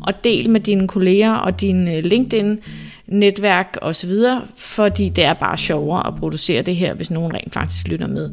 [0.00, 2.58] Og del med dine kolleger og din øh, LinkedIn
[3.06, 4.12] netværk osv.,
[4.56, 8.30] fordi det er bare sjovere at producere det her, hvis nogen rent faktisk lytter med.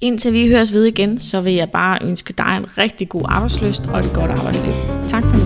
[0.00, 3.86] Indtil vi høres ved igen, så vil jeg bare ønske dig en rigtig god arbejdsløst
[3.86, 4.72] og et godt arbejdsliv.
[5.08, 5.41] Tak for nu.